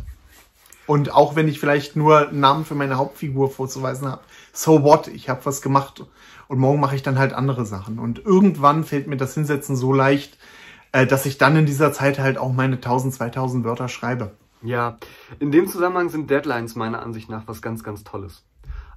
Und 0.87 1.15
auch 1.15 1.37
wenn 1.37 1.47
ich 1.47 1.61
vielleicht 1.61 1.95
nur 1.95 2.29
einen 2.29 2.41
Namen 2.41 2.65
für 2.65 2.75
meine 2.75 2.97
Hauptfigur 2.97 3.51
vorzuweisen 3.51 4.09
habe, 4.09 4.23
so 4.53 4.83
what, 4.83 5.07
ich 5.07 5.29
habe 5.29 5.47
was 5.47 5.63
gemacht 5.63 6.05
und 6.49 6.59
morgen 6.59 6.81
mache 6.81 6.97
ich 6.97 7.05
dann 7.05 7.19
halt 7.19 7.33
andere 7.33 7.65
Sachen. 7.65 8.01
Und 8.01 8.19
irgendwann 8.19 8.83
fällt 8.83 9.07
mir 9.07 9.17
das 9.17 9.35
Hinsetzen 9.35 9.77
so 9.77 9.93
leicht, 9.93 10.37
äh, 10.91 11.07
dass 11.07 11.27
ich 11.27 11.39
dann 11.39 11.55
in 11.55 11.67
dieser 11.67 11.93
Zeit 11.93 12.19
halt 12.19 12.39
auch 12.39 12.53
meine 12.53 12.75
1000, 12.77 13.15
2000 13.15 13.65
Wörter 13.65 13.89
schreibe. 13.89 14.33
Ja, 14.63 14.99
in 15.39 15.53
dem 15.53 15.69
Zusammenhang 15.69 16.09
sind 16.09 16.29
Deadlines 16.29 16.75
meiner 16.75 17.01
Ansicht 17.01 17.31
nach 17.31 17.45
was 17.47 17.63
ganz, 17.63 17.85
ganz 17.85 18.03
Tolles. 18.03 18.43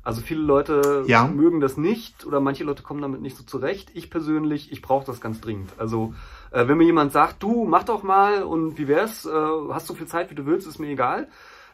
Also 0.04 0.22
viele 0.22 0.42
Leute 0.42 1.06
ja. 1.08 1.28
mögen 1.28 1.62
das 1.62 1.78
nicht 1.78 2.26
oder 2.26 2.42
manche 2.42 2.66
Leute 2.66 2.84
kommen 2.84 3.02
damit 3.02 3.22
nicht 3.22 3.38
so 3.38 3.44
zurecht. 3.44 3.90
Ich 3.94 4.10
persönlich, 4.10 4.72
ich 4.72 4.82
brauche 4.82 5.06
das 5.06 5.22
ganz 5.22 5.40
dringend. 5.40 5.72
Also 5.78 6.14
äh, 6.52 6.68
wenn 6.68 6.78
mir 6.78 6.84
jemand 6.84 7.14
sagt, 7.14 7.42
du 7.42 7.64
mach 7.64 7.84
doch 7.84 8.04
mal 8.04 8.44
und 8.44 8.78
wie 8.78 8.90
wär's, 8.90 9.26
äh, 9.26 9.32
hast 9.70 9.88
so 9.88 9.94
viel 9.94 10.08
Zeit, 10.08 10.30
wie 10.30 10.36
du 10.36 10.46
willst, 10.46 10.68
ist 10.68 10.80
mir 10.80 10.88
egal, 10.88 11.30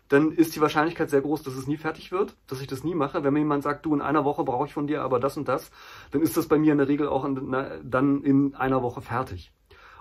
dann 0.09 0.31
ist 0.31 0.55
die 0.55 0.62
Wahrscheinlichkeit 0.62 1.09
sehr 1.09 1.21
groß, 1.21 1.43
dass 1.43 1.55
es 1.55 1.67
nie 1.67 1.77
fertig 1.77 2.12
wird, 2.12 2.36
dass 2.48 2.62
ich 2.62 2.67
das 2.67 2.83
nie 2.83 2.95
mache. 2.95 3.24
Wenn 3.24 3.33
mir 3.33 3.39
jemand 3.39 3.63
sagt, 3.63 3.85
du 3.85 3.96
in 3.96 4.01
einer 4.01 4.25
Woche 4.25 4.44
brauche 4.44 4.65
ich 4.65 4.74
von 4.74 4.87
dir 4.87 5.01
aber 5.01 5.20
das 5.20 5.37
und 5.37 5.48
das, 5.48 5.72
dann 6.11 6.22
ist 6.22 6.37
das 6.37 6.48
bei 6.48 6.57
mir 6.57 6.72
in 6.72 6.79
der 6.79 6.87
Regel 6.87 7.07
auch 7.07 7.25
in, 7.25 7.39
na, 7.48 7.77
dann 7.83 8.24
in 8.24 8.55
einer 8.55 8.83
Woche 8.83 9.01
fertig. 9.01 9.51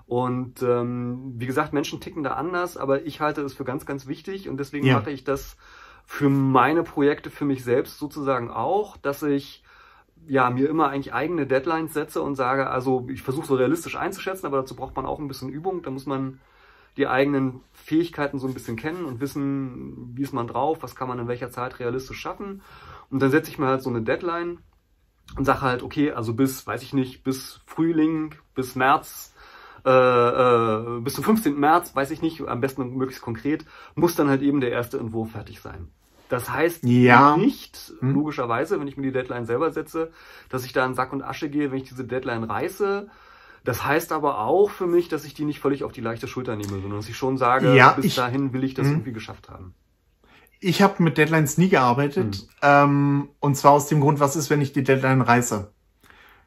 Und 0.06 0.62
ähm, 0.62 1.34
wie 1.36 1.46
gesagt, 1.46 1.74
Menschen 1.74 2.00
ticken 2.00 2.22
da 2.22 2.32
anders, 2.32 2.78
aber 2.78 3.04
ich 3.04 3.20
halte 3.20 3.42
es 3.42 3.52
für 3.52 3.64
ganz, 3.64 3.84
ganz 3.84 4.06
wichtig 4.06 4.48
und 4.48 4.58
deswegen 4.58 4.86
ja. 4.86 4.98
mache 4.98 5.10
ich 5.10 5.24
das 5.24 5.58
für 6.10 6.30
meine 6.30 6.84
Projekte, 6.84 7.28
für 7.28 7.44
mich 7.44 7.62
selbst 7.62 7.98
sozusagen 7.98 8.50
auch, 8.50 8.96
dass 8.96 9.22
ich 9.22 9.62
ja 10.26 10.48
mir 10.48 10.70
immer 10.70 10.88
eigentlich 10.88 11.12
eigene 11.12 11.46
Deadlines 11.46 11.92
setze 11.92 12.22
und 12.22 12.34
sage, 12.34 12.70
also 12.70 13.06
ich 13.12 13.20
versuche 13.20 13.46
so 13.46 13.56
realistisch 13.56 13.94
einzuschätzen, 13.94 14.46
aber 14.46 14.56
dazu 14.56 14.74
braucht 14.74 14.96
man 14.96 15.04
auch 15.04 15.18
ein 15.18 15.28
bisschen 15.28 15.50
Übung. 15.50 15.82
Da 15.82 15.90
muss 15.90 16.06
man 16.06 16.40
die 16.96 17.06
eigenen 17.06 17.60
Fähigkeiten 17.74 18.38
so 18.38 18.48
ein 18.48 18.54
bisschen 18.54 18.76
kennen 18.76 19.04
und 19.04 19.20
wissen, 19.20 20.16
wie 20.16 20.22
ist 20.22 20.32
man 20.32 20.48
drauf, 20.48 20.78
was 20.80 20.96
kann 20.96 21.08
man 21.08 21.18
in 21.18 21.28
welcher 21.28 21.50
Zeit 21.50 21.78
realistisch 21.78 22.18
schaffen. 22.18 22.62
Und 23.10 23.20
dann 23.20 23.30
setze 23.30 23.50
ich 23.50 23.58
mir 23.58 23.66
halt 23.66 23.82
so 23.82 23.90
eine 23.90 24.00
Deadline 24.00 24.60
und 25.36 25.44
sage 25.44 25.60
halt, 25.60 25.82
okay, 25.82 26.12
also 26.12 26.32
bis, 26.32 26.66
weiß 26.66 26.82
ich 26.82 26.94
nicht, 26.94 27.22
bis 27.22 27.60
Frühling, 27.66 28.34
bis 28.54 28.76
März, 28.76 29.34
äh, 29.84 29.90
äh, 29.90 31.00
bis 31.00 31.14
zum 31.14 31.24
15. 31.24 31.58
März, 31.58 31.94
weiß 31.94 32.10
ich 32.10 32.22
nicht, 32.22 32.46
am 32.46 32.60
besten 32.60 32.96
möglichst 32.96 33.22
konkret, 33.22 33.64
muss 33.94 34.14
dann 34.14 34.28
halt 34.28 34.42
eben 34.42 34.60
der 34.60 34.70
erste 34.70 34.98
Entwurf 34.98 35.32
fertig 35.32 35.60
sein. 35.60 35.88
Das 36.28 36.50
heißt 36.50 36.84
ja. 36.84 37.36
nicht, 37.36 37.92
hm. 38.00 38.12
logischerweise, 38.12 38.78
wenn 38.80 38.88
ich 38.88 38.96
mir 38.96 39.04
die 39.04 39.12
Deadline 39.12 39.46
selber 39.46 39.70
setze, 39.70 40.10
dass 40.50 40.64
ich 40.64 40.72
da 40.72 40.84
in 40.84 40.94
Sack 40.94 41.12
und 41.12 41.22
Asche 41.22 41.48
gehe, 41.48 41.70
wenn 41.70 41.78
ich 41.78 41.88
diese 41.88 42.04
Deadline 42.04 42.44
reiße. 42.44 43.08
Das 43.64 43.84
heißt 43.84 44.12
aber 44.12 44.40
auch 44.40 44.70
für 44.70 44.86
mich, 44.86 45.08
dass 45.08 45.24
ich 45.24 45.34
die 45.34 45.44
nicht 45.44 45.60
völlig 45.60 45.84
auf 45.84 45.92
die 45.92 46.00
leichte 46.00 46.28
Schulter 46.28 46.56
nehme, 46.56 46.80
sondern 46.80 46.96
dass 46.96 47.08
ich 47.08 47.16
schon 47.16 47.38
sage, 47.38 47.74
ja, 47.74 47.92
bis 47.92 48.04
ich, 48.04 48.14
dahin 48.14 48.52
will 48.52 48.64
ich 48.64 48.74
das 48.74 48.86
hm. 48.86 48.94
irgendwie 48.94 49.12
geschafft 49.12 49.48
haben. 49.48 49.74
Ich 50.60 50.82
habe 50.82 51.02
mit 51.02 51.16
Deadlines 51.18 51.56
nie 51.56 51.68
gearbeitet. 51.68 52.36
Hm. 52.36 52.48
Ähm, 52.62 53.28
und 53.40 53.56
zwar 53.56 53.72
aus 53.72 53.86
dem 53.86 54.00
Grund, 54.00 54.20
was 54.20 54.36
ist, 54.36 54.50
wenn 54.50 54.60
ich 54.60 54.72
die 54.72 54.84
Deadline 54.84 55.22
reiße? 55.22 55.72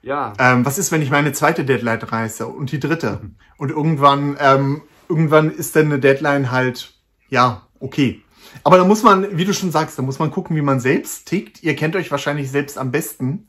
Ja. 0.02 0.34
Ähm, 0.40 0.66
was 0.66 0.78
ist, 0.78 0.92
wenn 0.92 1.02
ich 1.02 1.12
meine 1.12 1.32
zweite 1.32 1.64
Deadline 1.64 2.02
reiße 2.02 2.48
und 2.48 2.72
die 2.72 2.80
dritte? 2.80 3.20
Mhm. 3.22 3.36
Und 3.58 3.70
irgendwann, 3.70 4.38
ähm, 4.40 4.82
irgendwann 5.08 5.52
ist 5.52 5.76
dann 5.76 5.86
eine 5.86 6.00
Deadline 6.00 6.52
halt, 6.52 6.94
ja, 7.30 7.68
okay. 7.80 8.24
Aber 8.64 8.78
da 8.78 8.84
muss 8.84 9.04
man, 9.04 9.38
wie 9.38 9.46
du 9.46 9.54
schon 9.54 9.72
sagst, 9.72 9.98
da 9.98 10.02
muss 10.02 10.20
man 10.20 10.32
gucken, 10.32 10.56
wie 10.56 10.62
man 10.62 10.80
selbst 10.80 11.28
tickt. 11.28 11.64
Ihr 11.64 11.76
kennt 11.76 11.96
euch 11.96 12.12
wahrscheinlich 12.12 12.52
selbst 12.52 12.78
am 12.78 12.92
besten. 12.92 13.48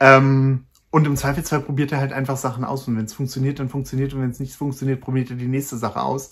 Ähm, 0.00 0.64
und 0.90 1.06
im 1.06 1.16
Zweifelsfall 1.16 1.60
probiert 1.60 1.92
ihr 1.92 1.98
halt 1.98 2.12
einfach 2.12 2.36
Sachen 2.36 2.64
aus. 2.64 2.88
Und 2.88 2.96
wenn 2.96 3.04
es 3.04 3.12
funktioniert, 3.12 3.58
dann 3.58 3.68
funktioniert. 3.68 4.14
Und 4.14 4.22
wenn 4.22 4.30
es 4.30 4.40
nicht 4.40 4.54
funktioniert, 4.54 5.00
probiert 5.00 5.30
ihr 5.30 5.36
die 5.36 5.46
nächste 5.46 5.76
Sache 5.76 6.00
aus. 6.00 6.30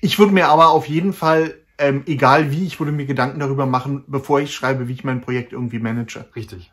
Ich 0.00 0.18
würde 0.18 0.32
mir 0.32 0.48
aber 0.48 0.70
auf 0.70 0.88
jeden 0.88 1.12
Fall, 1.12 1.54
ähm, 1.78 2.02
egal 2.06 2.50
wie, 2.50 2.66
ich 2.66 2.80
würde 2.80 2.92
mir 2.92 3.06
Gedanken 3.06 3.40
darüber 3.40 3.66
machen, 3.66 4.04
bevor 4.06 4.40
ich 4.40 4.54
schreibe, 4.54 4.88
wie 4.88 4.94
ich 4.94 5.04
mein 5.04 5.20
Projekt 5.20 5.52
irgendwie 5.52 5.78
manage. 5.78 6.24
Richtig. 6.34 6.72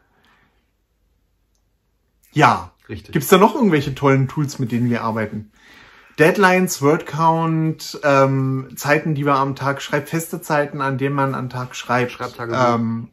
Ja. 2.34 2.72
Richtig. 2.90 3.14
Gibt 3.14 3.24
es 3.24 3.30
da 3.30 3.38
noch 3.38 3.56
irgendwelche 3.56 3.96
tollen 3.96 4.28
Tools, 4.28 4.60
mit 4.60 4.72
denen 4.72 4.90
wir 4.90 5.04
arbeiten? 5.04 5.52
Deadlines, 6.20 6.82
Wordcount, 6.82 8.00
ähm, 8.04 8.68
Zeiten, 8.76 9.16
die 9.16 9.26
wir 9.26 9.36
am 9.36 9.56
Tag 9.56 9.82
schreibt, 9.82 10.10
feste 10.10 10.42
Zeiten, 10.42 10.82
an 10.82 10.98
denen 10.98 11.16
man 11.16 11.34
am 11.34 11.50
Tag 11.50 11.76
schreibt. 11.76 12.12
Schreibtagebuch. 12.12 12.76
Ähm, 12.76 13.10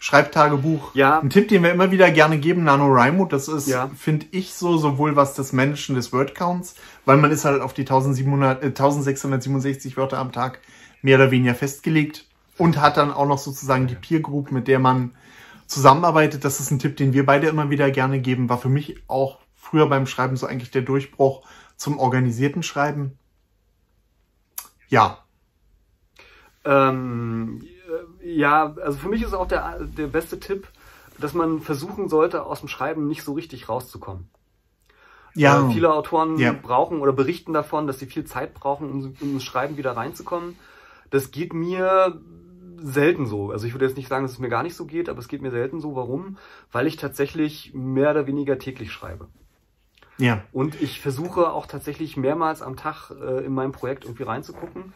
Schreibtagebuch. 0.00 0.94
Ja. 0.94 1.20
Ein 1.20 1.30
Tipp, 1.30 1.48
den 1.48 1.62
wir 1.62 1.70
immer 1.70 1.90
wieder 1.90 2.10
gerne 2.10 2.38
geben, 2.38 2.64
NaNoWriMo, 2.64 3.26
das 3.26 3.48
ist, 3.48 3.68
ja. 3.68 3.90
finde 3.96 4.26
ich 4.32 4.54
so, 4.54 4.76
sowohl 4.76 5.16
was 5.16 5.34
das 5.34 5.52
Managen 5.52 5.94
des 5.94 6.12
Wordcounts, 6.12 6.74
weil 7.04 7.16
man 7.16 7.30
ist 7.30 7.44
halt 7.44 7.62
auf 7.62 7.74
die 7.74 7.82
1700, 7.82 8.62
äh, 8.62 8.66
1667 8.66 9.96
Wörter 9.96 10.18
am 10.18 10.32
Tag 10.32 10.60
mehr 11.02 11.16
oder 11.16 11.30
weniger 11.30 11.54
festgelegt 11.54 12.26
und 12.58 12.80
hat 12.80 12.96
dann 12.96 13.12
auch 13.12 13.26
noch 13.26 13.38
sozusagen 13.38 13.86
die 13.86 13.94
Peer 13.94 14.20
Group, 14.20 14.52
mit 14.52 14.68
der 14.68 14.78
man 14.78 15.12
zusammenarbeitet. 15.70 16.44
Das 16.44 16.60
ist 16.60 16.70
ein 16.70 16.78
Tipp, 16.78 16.96
den 16.96 17.12
wir 17.12 17.24
beide 17.24 17.46
immer 17.46 17.70
wieder 17.70 17.90
gerne 17.90 18.20
geben, 18.20 18.48
war 18.48 18.58
für 18.58 18.68
mich 18.68 19.02
auch 19.06 19.38
früher 19.54 19.88
beim 19.88 20.06
Schreiben 20.06 20.36
so 20.36 20.46
eigentlich 20.46 20.70
der 20.70 20.82
Durchbruch 20.82 21.46
zum 21.76 21.98
organisierten 21.98 22.62
Schreiben? 22.62 23.18
Ja. 24.88 25.18
Ähm, 26.64 27.62
ja, 28.22 28.74
also 28.82 28.98
für 28.98 29.08
mich 29.08 29.22
ist 29.22 29.32
auch 29.32 29.46
der, 29.46 29.78
der 29.80 30.08
beste 30.08 30.40
Tipp, 30.40 30.68
dass 31.18 31.32
man 31.34 31.60
versuchen 31.60 32.08
sollte, 32.08 32.44
aus 32.44 32.60
dem 32.60 32.68
Schreiben 32.68 33.06
nicht 33.06 33.22
so 33.22 33.32
richtig 33.32 33.68
rauszukommen. 33.68 34.28
Ja. 35.34 35.68
Äh, 35.68 35.72
viele 35.72 35.92
Autoren 35.94 36.36
ja. 36.38 36.52
brauchen 36.52 37.00
oder 37.00 37.12
berichten 37.12 37.52
davon, 37.52 37.86
dass 37.86 37.98
sie 37.98 38.06
viel 38.06 38.24
Zeit 38.24 38.54
brauchen, 38.54 38.90
um, 38.90 39.14
um 39.20 39.32
ins 39.34 39.44
Schreiben 39.44 39.76
wieder 39.76 39.96
reinzukommen. 39.96 40.58
Das 41.10 41.30
geht 41.30 41.54
mir 41.54 42.20
selten 42.82 43.26
so. 43.26 43.50
Also 43.50 43.66
ich 43.66 43.74
würde 43.74 43.86
jetzt 43.86 43.96
nicht 43.96 44.08
sagen, 44.08 44.24
dass 44.24 44.32
es 44.32 44.38
mir 44.38 44.48
gar 44.48 44.62
nicht 44.62 44.74
so 44.74 44.86
geht, 44.86 45.08
aber 45.08 45.18
es 45.18 45.28
geht 45.28 45.42
mir 45.42 45.50
selten 45.50 45.80
so. 45.80 45.94
Warum? 45.96 46.38
Weil 46.72 46.86
ich 46.86 46.96
tatsächlich 46.96 47.72
mehr 47.74 48.10
oder 48.10 48.26
weniger 48.26 48.58
täglich 48.58 48.92
schreibe. 48.92 49.28
Ja. 50.18 50.42
Und 50.52 50.80
ich 50.80 51.00
versuche 51.00 51.50
auch 51.50 51.66
tatsächlich 51.66 52.16
mehrmals 52.16 52.62
am 52.62 52.76
Tag 52.76 53.10
äh, 53.10 53.44
in 53.44 53.54
mein 53.54 53.72
Projekt 53.72 54.04
irgendwie 54.04 54.24
reinzugucken. 54.24 54.92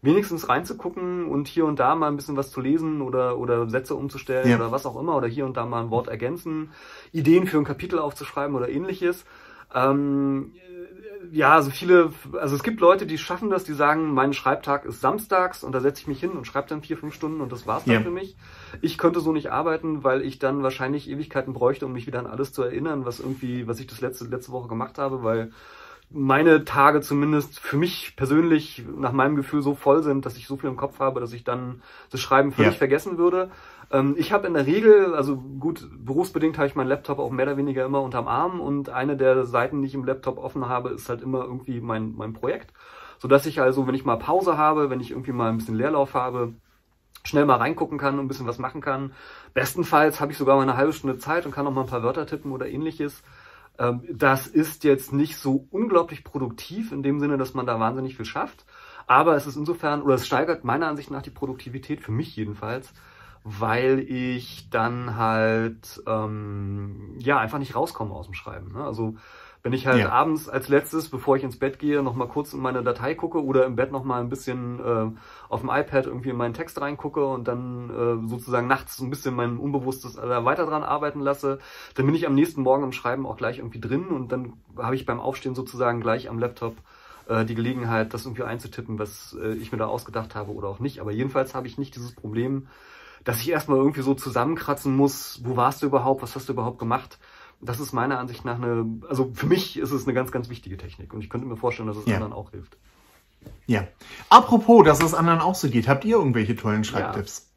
Wenigstens 0.00 0.48
reinzugucken 0.48 1.26
und 1.26 1.48
hier 1.48 1.66
und 1.66 1.80
da 1.80 1.96
mal 1.96 2.06
ein 2.06 2.14
bisschen 2.14 2.36
was 2.36 2.52
zu 2.52 2.60
lesen 2.60 3.02
oder, 3.02 3.36
oder 3.36 3.68
Sätze 3.68 3.96
umzustellen 3.96 4.48
Ja. 4.48 4.56
oder 4.56 4.70
was 4.70 4.86
auch 4.86 4.98
immer 4.98 5.16
oder 5.16 5.26
hier 5.26 5.44
und 5.44 5.56
da 5.56 5.66
mal 5.66 5.82
ein 5.82 5.90
Wort 5.90 6.06
ergänzen, 6.06 6.70
Ideen 7.10 7.48
für 7.48 7.58
ein 7.58 7.64
Kapitel 7.64 7.98
aufzuschreiben 7.98 8.54
oder 8.54 8.68
ähnliches. 8.68 9.24
Ähm, 9.74 10.52
ja, 11.32 11.54
also 11.54 11.70
viele, 11.70 12.12
also 12.38 12.56
es 12.56 12.62
gibt 12.62 12.80
Leute, 12.80 13.06
die 13.06 13.18
schaffen 13.18 13.50
das, 13.50 13.64
die 13.64 13.72
sagen, 13.72 14.12
mein 14.14 14.32
Schreibtag 14.32 14.84
ist 14.84 15.00
samstags 15.00 15.62
und 15.64 15.72
da 15.72 15.80
setze 15.80 16.02
ich 16.02 16.06
mich 16.08 16.20
hin 16.20 16.30
und 16.30 16.46
schreibe 16.46 16.68
dann 16.68 16.82
vier, 16.82 16.96
fünf 16.96 17.14
Stunden 17.14 17.40
und 17.40 17.52
das 17.52 17.66
war's 17.66 17.84
dann 17.84 17.94
Ja. 17.94 18.00
für 18.02 18.10
mich. 18.10 18.36
Ich 18.80 18.98
könnte 18.98 19.20
so 19.20 19.32
nicht 19.32 19.50
arbeiten, 19.50 20.04
weil 20.04 20.22
ich 20.22 20.38
dann 20.38 20.62
wahrscheinlich 20.62 21.08
Ewigkeiten 21.08 21.52
bräuchte, 21.54 21.86
um 21.86 21.92
mich 21.92 22.06
wieder 22.06 22.18
an 22.18 22.26
alles 22.26 22.52
zu 22.52 22.62
erinnern, 22.62 23.04
was 23.04 23.20
irgendwie, 23.20 23.66
was 23.66 23.80
ich 23.80 23.86
das 23.86 24.00
letzte, 24.00 24.24
letzte 24.26 24.52
Woche 24.52 24.68
gemacht 24.68 24.98
habe, 24.98 25.22
weil 25.22 25.52
meine 26.10 26.64
Tage 26.64 27.00
zumindest 27.02 27.60
für 27.60 27.76
mich 27.76 28.14
persönlich 28.16 28.84
nach 28.96 29.12
meinem 29.12 29.36
Gefühl 29.36 29.60
so 29.62 29.74
voll 29.74 30.02
sind, 30.02 30.24
dass 30.24 30.36
ich 30.38 30.46
so 30.46 30.56
viel 30.56 30.70
im 30.70 30.76
Kopf 30.76 31.00
habe, 31.00 31.20
dass 31.20 31.32
ich 31.34 31.44
dann 31.44 31.82
das 32.10 32.20
Schreiben 32.20 32.52
völlig 32.52 32.74
Ja. 32.74 32.78
vergessen 32.78 33.18
würde. 33.18 33.50
Ähm, 33.90 34.14
ich 34.18 34.32
habe 34.32 34.46
in 34.46 34.54
der 34.54 34.66
Regel, 34.66 35.14
also 35.14 35.36
gut, 35.36 35.86
berufsbedingt 35.98 36.56
habe 36.56 36.66
ich 36.66 36.74
meinen 36.74 36.88
Laptop 36.88 37.18
auch 37.18 37.30
mehr 37.30 37.46
oder 37.46 37.56
weniger 37.58 37.84
immer 37.84 38.00
unterm 38.02 38.26
Arm 38.26 38.60
und 38.60 38.88
eine 38.88 39.16
der 39.16 39.44
Seiten, 39.44 39.82
die 39.82 39.88
ich 39.88 39.94
im 39.94 40.04
Laptop 40.04 40.38
offen 40.38 40.68
habe, 40.68 40.90
ist 40.90 41.08
halt 41.10 41.22
immer 41.22 41.44
irgendwie 41.44 41.80
mein, 41.80 42.14
mein 42.16 42.32
Projekt. 42.32 42.72
Sodass 43.18 43.46
ich 43.46 43.60
also, 43.60 43.86
wenn 43.86 43.94
ich 43.94 44.04
mal 44.04 44.16
Pause 44.16 44.56
habe, 44.56 44.90
wenn 44.90 45.00
ich 45.00 45.10
irgendwie 45.10 45.32
mal 45.32 45.50
ein 45.50 45.58
bisschen 45.58 45.74
Leerlauf 45.74 46.14
habe, 46.14 46.54
schnell 47.24 47.44
mal 47.46 47.56
reingucken 47.56 47.98
kann 47.98 48.18
und 48.18 48.24
ein 48.24 48.28
bisschen 48.28 48.46
was 48.46 48.58
machen 48.58 48.80
kann. 48.80 49.12
Bestenfalls 49.54 50.20
habe 50.20 50.32
ich 50.32 50.38
sogar 50.38 50.56
mal 50.56 50.62
eine 50.62 50.76
halbe 50.76 50.92
Stunde 50.92 51.18
Zeit 51.18 51.44
und 51.46 51.52
kann 51.52 51.64
noch 51.64 51.72
mal 51.72 51.82
ein 51.82 51.86
paar 51.88 52.02
Wörter 52.02 52.26
tippen 52.26 52.52
oder 52.52 52.68
ähnliches. 52.68 53.22
Ähm, 53.78 54.02
Das 54.10 54.46
ist 54.46 54.84
jetzt 54.84 55.12
nicht 55.12 55.36
so 55.36 55.66
unglaublich 55.70 56.24
produktiv 56.24 56.92
in 56.92 57.02
dem 57.02 57.20
Sinne, 57.20 57.38
dass 57.38 57.54
man 57.54 57.66
da 57.66 57.78
wahnsinnig 57.80 58.16
viel 58.16 58.24
schafft. 58.26 58.64
Aber 59.06 59.36
es 59.36 59.46
ist 59.46 59.56
insofern, 59.56 60.02
oder 60.02 60.16
es 60.16 60.26
steigert 60.26 60.64
meiner 60.64 60.88
Ansicht 60.88 61.10
nach 61.10 61.22
die 61.22 61.30
Produktivität, 61.30 62.00
für 62.02 62.12
mich 62.12 62.36
jedenfalls, 62.36 62.92
weil 63.44 64.00
ich 64.00 64.68
dann 64.70 65.16
halt 65.16 66.02
ähm, 66.06 67.16
ja 67.18 67.38
einfach 67.38 67.58
nicht 67.58 67.74
rauskomme 67.74 68.12
aus 68.12 68.26
dem 68.26 68.34
Schreiben. 68.34 68.72
Ne? 68.72 68.84
Also 68.84 69.16
wenn 69.68 69.74
ich 69.74 69.86
halt 69.86 69.98
Ja. 69.98 70.08
abends 70.08 70.48
als 70.48 70.70
letztes, 70.70 71.10
bevor 71.10 71.36
ich 71.36 71.44
ins 71.44 71.58
Bett 71.58 71.78
gehe, 71.78 72.02
noch 72.02 72.14
mal 72.14 72.26
kurz 72.26 72.54
in 72.54 72.60
meine 72.60 72.82
Datei 72.82 73.14
gucke 73.14 73.44
oder 73.44 73.66
im 73.66 73.76
Bett 73.76 73.92
noch 73.92 74.02
mal 74.02 74.18
ein 74.18 74.30
bisschen 74.30 74.80
äh, 74.80 75.10
auf 75.50 75.60
dem 75.60 75.68
iPad 75.68 76.06
irgendwie 76.06 76.30
in 76.30 76.36
meinen 76.38 76.54
Text 76.54 76.80
reingucke 76.80 77.22
und 77.26 77.46
dann 77.46 77.90
äh, 77.90 78.28
sozusagen 78.30 78.66
nachts 78.66 78.96
so 78.96 79.04
ein 79.04 79.10
bisschen 79.10 79.34
mein 79.34 79.58
Unbewusstes 79.58 80.16
äh, 80.16 80.44
weiter 80.46 80.64
dran 80.64 80.82
arbeiten 80.82 81.20
lasse, 81.20 81.58
dann 81.96 82.06
bin 82.06 82.14
ich 82.14 82.26
am 82.26 82.34
nächsten 82.34 82.62
Morgen 82.62 82.82
im 82.82 82.92
Schreiben 82.92 83.26
auch 83.26 83.36
gleich 83.36 83.58
irgendwie 83.58 83.78
drin 83.78 84.06
und 84.06 84.32
dann 84.32 84.54
habe 84.78 84.94
ich 84.94 85.04
beim 85.04 85.20
Aufstehen 85.20 85.54
sozusagen 85.54 86.00
gleich 86.00 86.30
am 86.30 86.38
Laptop 86.38 86.74
äh, 87.28 87.44
die 87.44 87.54
Gelegenheit, 87.54 88.14
das 88.14 88.24
irgendwie 88.24 88.44
einzutippen, 88.44 88.98
was 88.98 89.36
äh, 89.38 89.52
ich 89.52 89.70
mir 89.70 89.76
da 89.76 89.86
ausgedacht 89.86 90.34
habe 90.34 90.52
oder 90.52 90.68
auch 90.68 90.78
nicht. 90.78 91.00
Aber 91.00 91.12
jedenfalls 91.12 91.54
habe 91.54 91.66
ich 91.66 91.76
nicht 91.76 91.94
dieses 91.94 92.14
Problem, 92.14 92.68
dass 93.24 93.42
ich 93.42 93.50
erstmal 93.50 93.76
irgendwie 93.76 94.00
so 94.00 94.14
zusammenkratzen 94.14 94.96
muss, 94.96 95.42
wo 95.44 95.56
warst 95.56 95.82
du 95.82 95.86
überhaupt, 95.86 96.22
was 96.22 96.34
hast 96.34 96.48
du 96.48 96.54
überhaupt 96.54 96.78
gemacht. 96.78 97.18
Das 97.60 97.80
ist 97.80 97.92
meiner 97.92 98.18
Ansicht 98.18 98.44
nach 98.44 98.56
eine, 98.56 98.86
also 99.08 99.32
für 99.34 99.46
mich 99.46 99.78
ist 99.78 99.90
es 99.90 100.04
eine 100.04 100.14
ganz, 100.14 100.30
ganz 100.30 100.48
wichtige 100.48 100.76
Technik 100.76 101.12
und 101.12 101.22
ich 101.22 101.28
könnte 101.30 101.46
mir 101.46 101.56
vorstellen, 101.56 101.88
dass 101.88 101.96
es 101.96 102.06
Ja. 102.06 102.14
anderen 102.14 102.32
auch 102.32 102.50
hilft. 102.52 102.76
Ja. 103.66 103.86
Apropos, 104.28 104.84
dass 104.84 105.02
es 105.02 105.14
anderen 105.14 105.40
auch 105.40 105.54
so 105.54 105.68
geht, 105.68 105.88
habt 105.88 106.04
ihr 106.04 106.16
irgendwelche 106.16 106.56
tollen 106.56 106.84
Schreibtipps? 106.84 107.50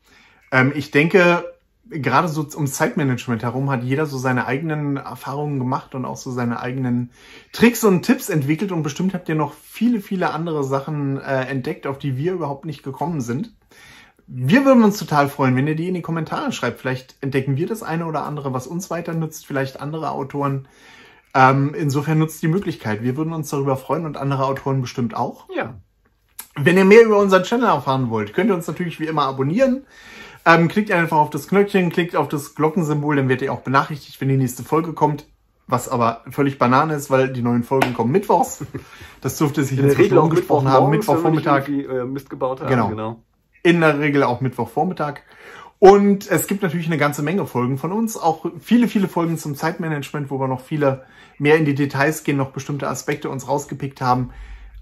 Ähm, 0.52 0.74
ich 0.76 0.92
denke, 0.92 1.46
gerade 1.90 2.28
so 2.28 2.48
ums 2.56 2.74
Zeitmanagement 2.74 3.44
herum 3.44 3.70
hat 3.70 3.84
jeder 3.84 4.06
so 4.06 4.18
seine 4.18 4.46
eigenen 4.46 4.98
Erfahrungen 4.98 5.60
gemacht 5.60 5.94
und 5.96 6.06
auch 6.06 6.18
so 6.18 6.32
seine 6.32 6.60
eigenen 6.60 7.12
Tricks 7.52 7.84
und 7.84 8.04
Tipps 8.04 8.30
entwickelt 8.30 8.72
und 8.72 8.84
bestimmt 8.84 9.14
habt 9.14 9.30
ihr 9.30 9.36
noch 9.36 9.54
viele, 9.54 10.02
viele 10.02 10.32
andere 10.32 10.64
Sachen 10.64 11.20
äh, 11.20 11.46
entdeckt, 11.46 11.88
auf 11.88 12.00
die 12.00 12.18
wir 12.18 12.34
überhaupt 12.34 12.66
nicht 12.66 12.84
gekommen 12.84 13.22
sind. 13.22 13.54
Wir 14.28 14.66
würden 14.66 14.84
uns 14.84 14.98
total 14.98 15.30
freuen, 15.30 15.56
wenn 15.56 15.68
ihr 15.68 15.76
die 15.76 15.88
in 15.88 15.94
die 15.94 16.02
Kommentare 16.02 16.52
schreibt. 16.52 16.80
Vielleicht 16.80 17.16
entdecken 17.22 17.58
wir 17.58 17.68
das 17.68 17.84
eine 17.84 18.06
oder 18.06 18.24
andere, 18.24 18.54
was 18.54 18.68
uns 18.68 18.90
weiter 18.90 19.14
nützt, 19.14 19.46
vielleicht 19.46 19.80
andere 19.80 20.12
Autoren. 20.12 20.68
Ähm, 21.34 21.74
insofern 21.78 22.20
nutzt 22.20 22.42
die 22.42 22.48
Möglichkeit. 22.48 23.04
Wir 23.04 23.16
würden 23.18 23.34
uns 23.34 23.50
darüber 23.50 23.78
freuen 23.78 24.06
und 24.06 24.18
andere 24.18 24.46
Autoren 24.46 24.82
bestimmt 24.82 25.16
auch. 25.16 25.48
Ja, 25.56 25.76
Wenn 26.56 26.78
ihr 26.78 26.86
mehr 26.86 27.04
über 27.04 27.18
unseren 27.20 27.44
Channel 27.44 27.68
erfahren 27.68 28.10
wollt, 28.10 28.34
könnt 28.34 28.50
ihr 28.50 28.56
uns 28.56 28.68
natürlich 28.68 29.00
wie 29.00 29.08
immer 29.08 29.24
abonnieren. 29.24 29.86
Ähm, 30.46 30.68
klickt 30.68 30.92
einfach 30.92 31.18
auf 31.18 31.30
das 31.30 31.48
Knöpfchen, 31.48 31.90
klickt 31.92 32.16
auf 32.16 32.28
das 32.28 32.56
Glockensymbol, 32.56 33.16
dann 33.16 33.30
werdet 33.30 33.44
ihr 33.44 33.54
auch 33.54 33.62
benachrichtigt, 33.62 34.20
wenn 34.20 34.28
die 34.28 34.38
nächste 34.38 34.64
Folge 34.64 34.94
kommt. 34.94 35.28
Was 35.68 35.88
aber 35.88 36.24
völlig 36.30 36.58
Banane 36.58 36.96
ist, 36.96 37.10
weil 37.10 37.32
die 37.32 37.42
neuen 37.42 37.64
Folgen 37.64 37.94
kommen 37.94 38.12
mittwochs. 38.12 38.66
Das 39.22 39.38
dürfte 39.38 39.64
sich 39.64 39.78
in 39.78 39.88
der 39.88 39.98
Regel 39.98 40.18
auch 40.18 40.24
umgesprochen 40.24 40.68
haben. 40.68 40.90
Mittwochvormittag. 40.90 41.70
äh, 41.70 42.04
Mist 42.04 42.30
gebaut 42.30 42.60
haben. 42.60 42.70
Genau. 42.70 42.90
genau. 42.90 43.24
In 43.64 43.82
der 43.82 44.00
Regel 44.00 44.24
auch 44.24 44.42
Mittwochvormittag. 44.42 45.22
Und 45.80 46.30
es 46.30 46.46
gibt 46.46 46.62
natürlich 46.62 46.86
eine 46.86 46.98
ganze 46.98 47.24
Menge 47.24 47.48
Folgen 47.48 47.78
von 47.78 47.92
uns. 47.92 48.16
Auch 48.16 48.46
viele, 48.60 48.88
viele 48.88 49.08
Folgen 49.08 49.38
zum 49.38 49.56
Zeitmanagement, 49.56 50.30
wo 50.30 50.40
wir 50.40 50.48
noch 50.48 50.62
viele 50.62 51.06
mehr 51.40 51.58
in 51.58 51.66
die 51.66 51.74
Details 51.74 52.24
gehen, 52.24 52.38
noch 52.38 52.52
bestimmte 52.52 52.88
Aspekte 52.88 53.30
uns 53.30 53.48
rausgepickt 53.48 54.00
haben. 54.00 54.30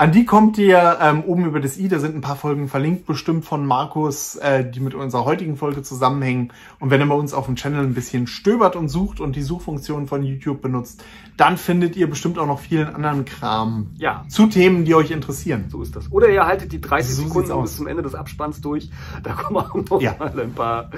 An 0.02 0.14
die 0.14 0.24
kommt 0.24 0.58
ihr 0.58 0.98
ähm, 1.02 1.26
oben 1.26 1.46
über 1.46 1.60
das 1.60 1.78
i, 1.78 1.90
da 1.90 2.00
sind 2.00 2.16
ein 2.16 2.22
paar 2.22 2.38
Folgen 2.38 2.70
verlinkt, 2.70 3.06
bestimmt 3.06 3.44
von 3.44 3.66
Markus, 3.66 4.38
äh, 4.38 4.64
die 4.64 4.80
mit 4.80 4.94
unserer 4.94 5.26
heutigen 5.26 5.58
Folge 5.58 5.82
zusammenhängen. 5.82 6.54
Und 6.80 6.90
wenn 6.90 7.02
ihr 7.02 7.08
bei 7.08 7.16
uns 7.16 7.34
auf 7.34 7.48
dem 7.48 7.58
Channel 7.58 7.84
ein 7.84 7.94
bisschen 7.94 8.26
stöbert 8.26 8.78
und 8.78 8.88
sucht 8.88 9.20
und 9.20 9.36
die 9.36 9.42
Suchfunktion 9.42 10.08
von 10.08 10.24
YouTube 10.24 10.62
benutzt, 10.62 11.04
dann 11.36 11.58
findet 11.58 11.98
ihr 11.98 12.10
bestimmt 12.10 12.40
auch 12.40 12.48
noch 12.48 12.60
vielen 12.62 12.88
anderen 12.96 13.26
Kram 13.26 13.88
Ja. 13.98 14.24
zu 14.30 14.48
Themen, 14.48 14.86
die 14.86 14.96
euch 14.96 15.12
interessieren. 15.12 15.66
So 15.70 15.82
ist 15.82 15.98
das. 15.98 16.10
Oder 16.14 16.30
ihr 16.30 16.46
haltet 16.48 16.72
die 16.72 16.80
30 16.80 17.14
So 17.16 17.24
Sekunden 17.24 17.62
bis 17.62 17.76
zum 17.76 17.88
Ende 17.88 18.02
des 18.02 18.16
Abspanns 18.16 18.62
durch. 18.62 18.90
Da 19.22 19.34
kommen 19.34 19.58
auch 19.58 19.76
noch 19.76 20.02
Ja. 20.02 20.16
mal 20.18 20.40
ein 20.40 20.54
paar 20.54 20.92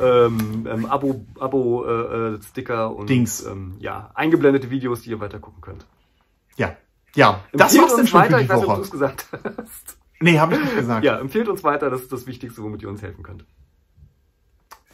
ähm, 0.00 0.66
ähm, 0.66 0.86
Abo, 0.86 1.26
Abo 1.38 1.84
äh, 1.84 1.90
äh, 2.36 2.38
Sticker 2.42 2.96
und 2.96 3.10
Dings. 3.10 3.44
Ähm, 3.44 3.74
ja, 3.80 4.12
eingeblendete 4.14 4.70
Videos, 4.70 5.02
die 5.02 5.10
ihr 5.10 5.20
weiter 5.20 5.40
gucken 5.40 5.60
könnt. 5.60 5.84
Ja, 6.56 6.72
ja, 7.16 7.44
das 7.52 7.74
Empfehlt 7.74 7.90
war's 7.90 8.00
uns 8.00 8.10
schon 8.10 8.20
weiter, 8.20 8.40
ich 8.40 8.48
weiß 8.48 8.60
nicht, 8.60 8.68
ob 8.68 8.74
du 8.74 8.78
Woche. 8.78 8.82
es 8.82 8.90
gesagt 8.90 9.26
hast. 9.32 9.98
Nee, 10.20 10.38
habe 10.38 10.54
ich 10.54 10.60
nicht 10.60 10.76
gesagt. 10.76 11.04
Ja, 11.04 11.18
empfehlt 11.18 11.48
uns 11.48 11.62
weiter, 11.64 11.90
das 11.90 12.02
ist 12.02 12.12
das 12.12 12.26
Wichtigste, 12.26 12.62
womit 12.62 12.82
ihr 12.82 12.88
uns 12.88 13.02
helfen 13.02 13.22
könnt. 13.22 13.44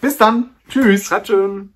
Bis 0.01 0.17
dann. 0.17 0.51
Tschüss. 0.69 1.05
Schreibt 1.05 1.29
schön. 1.29 1.73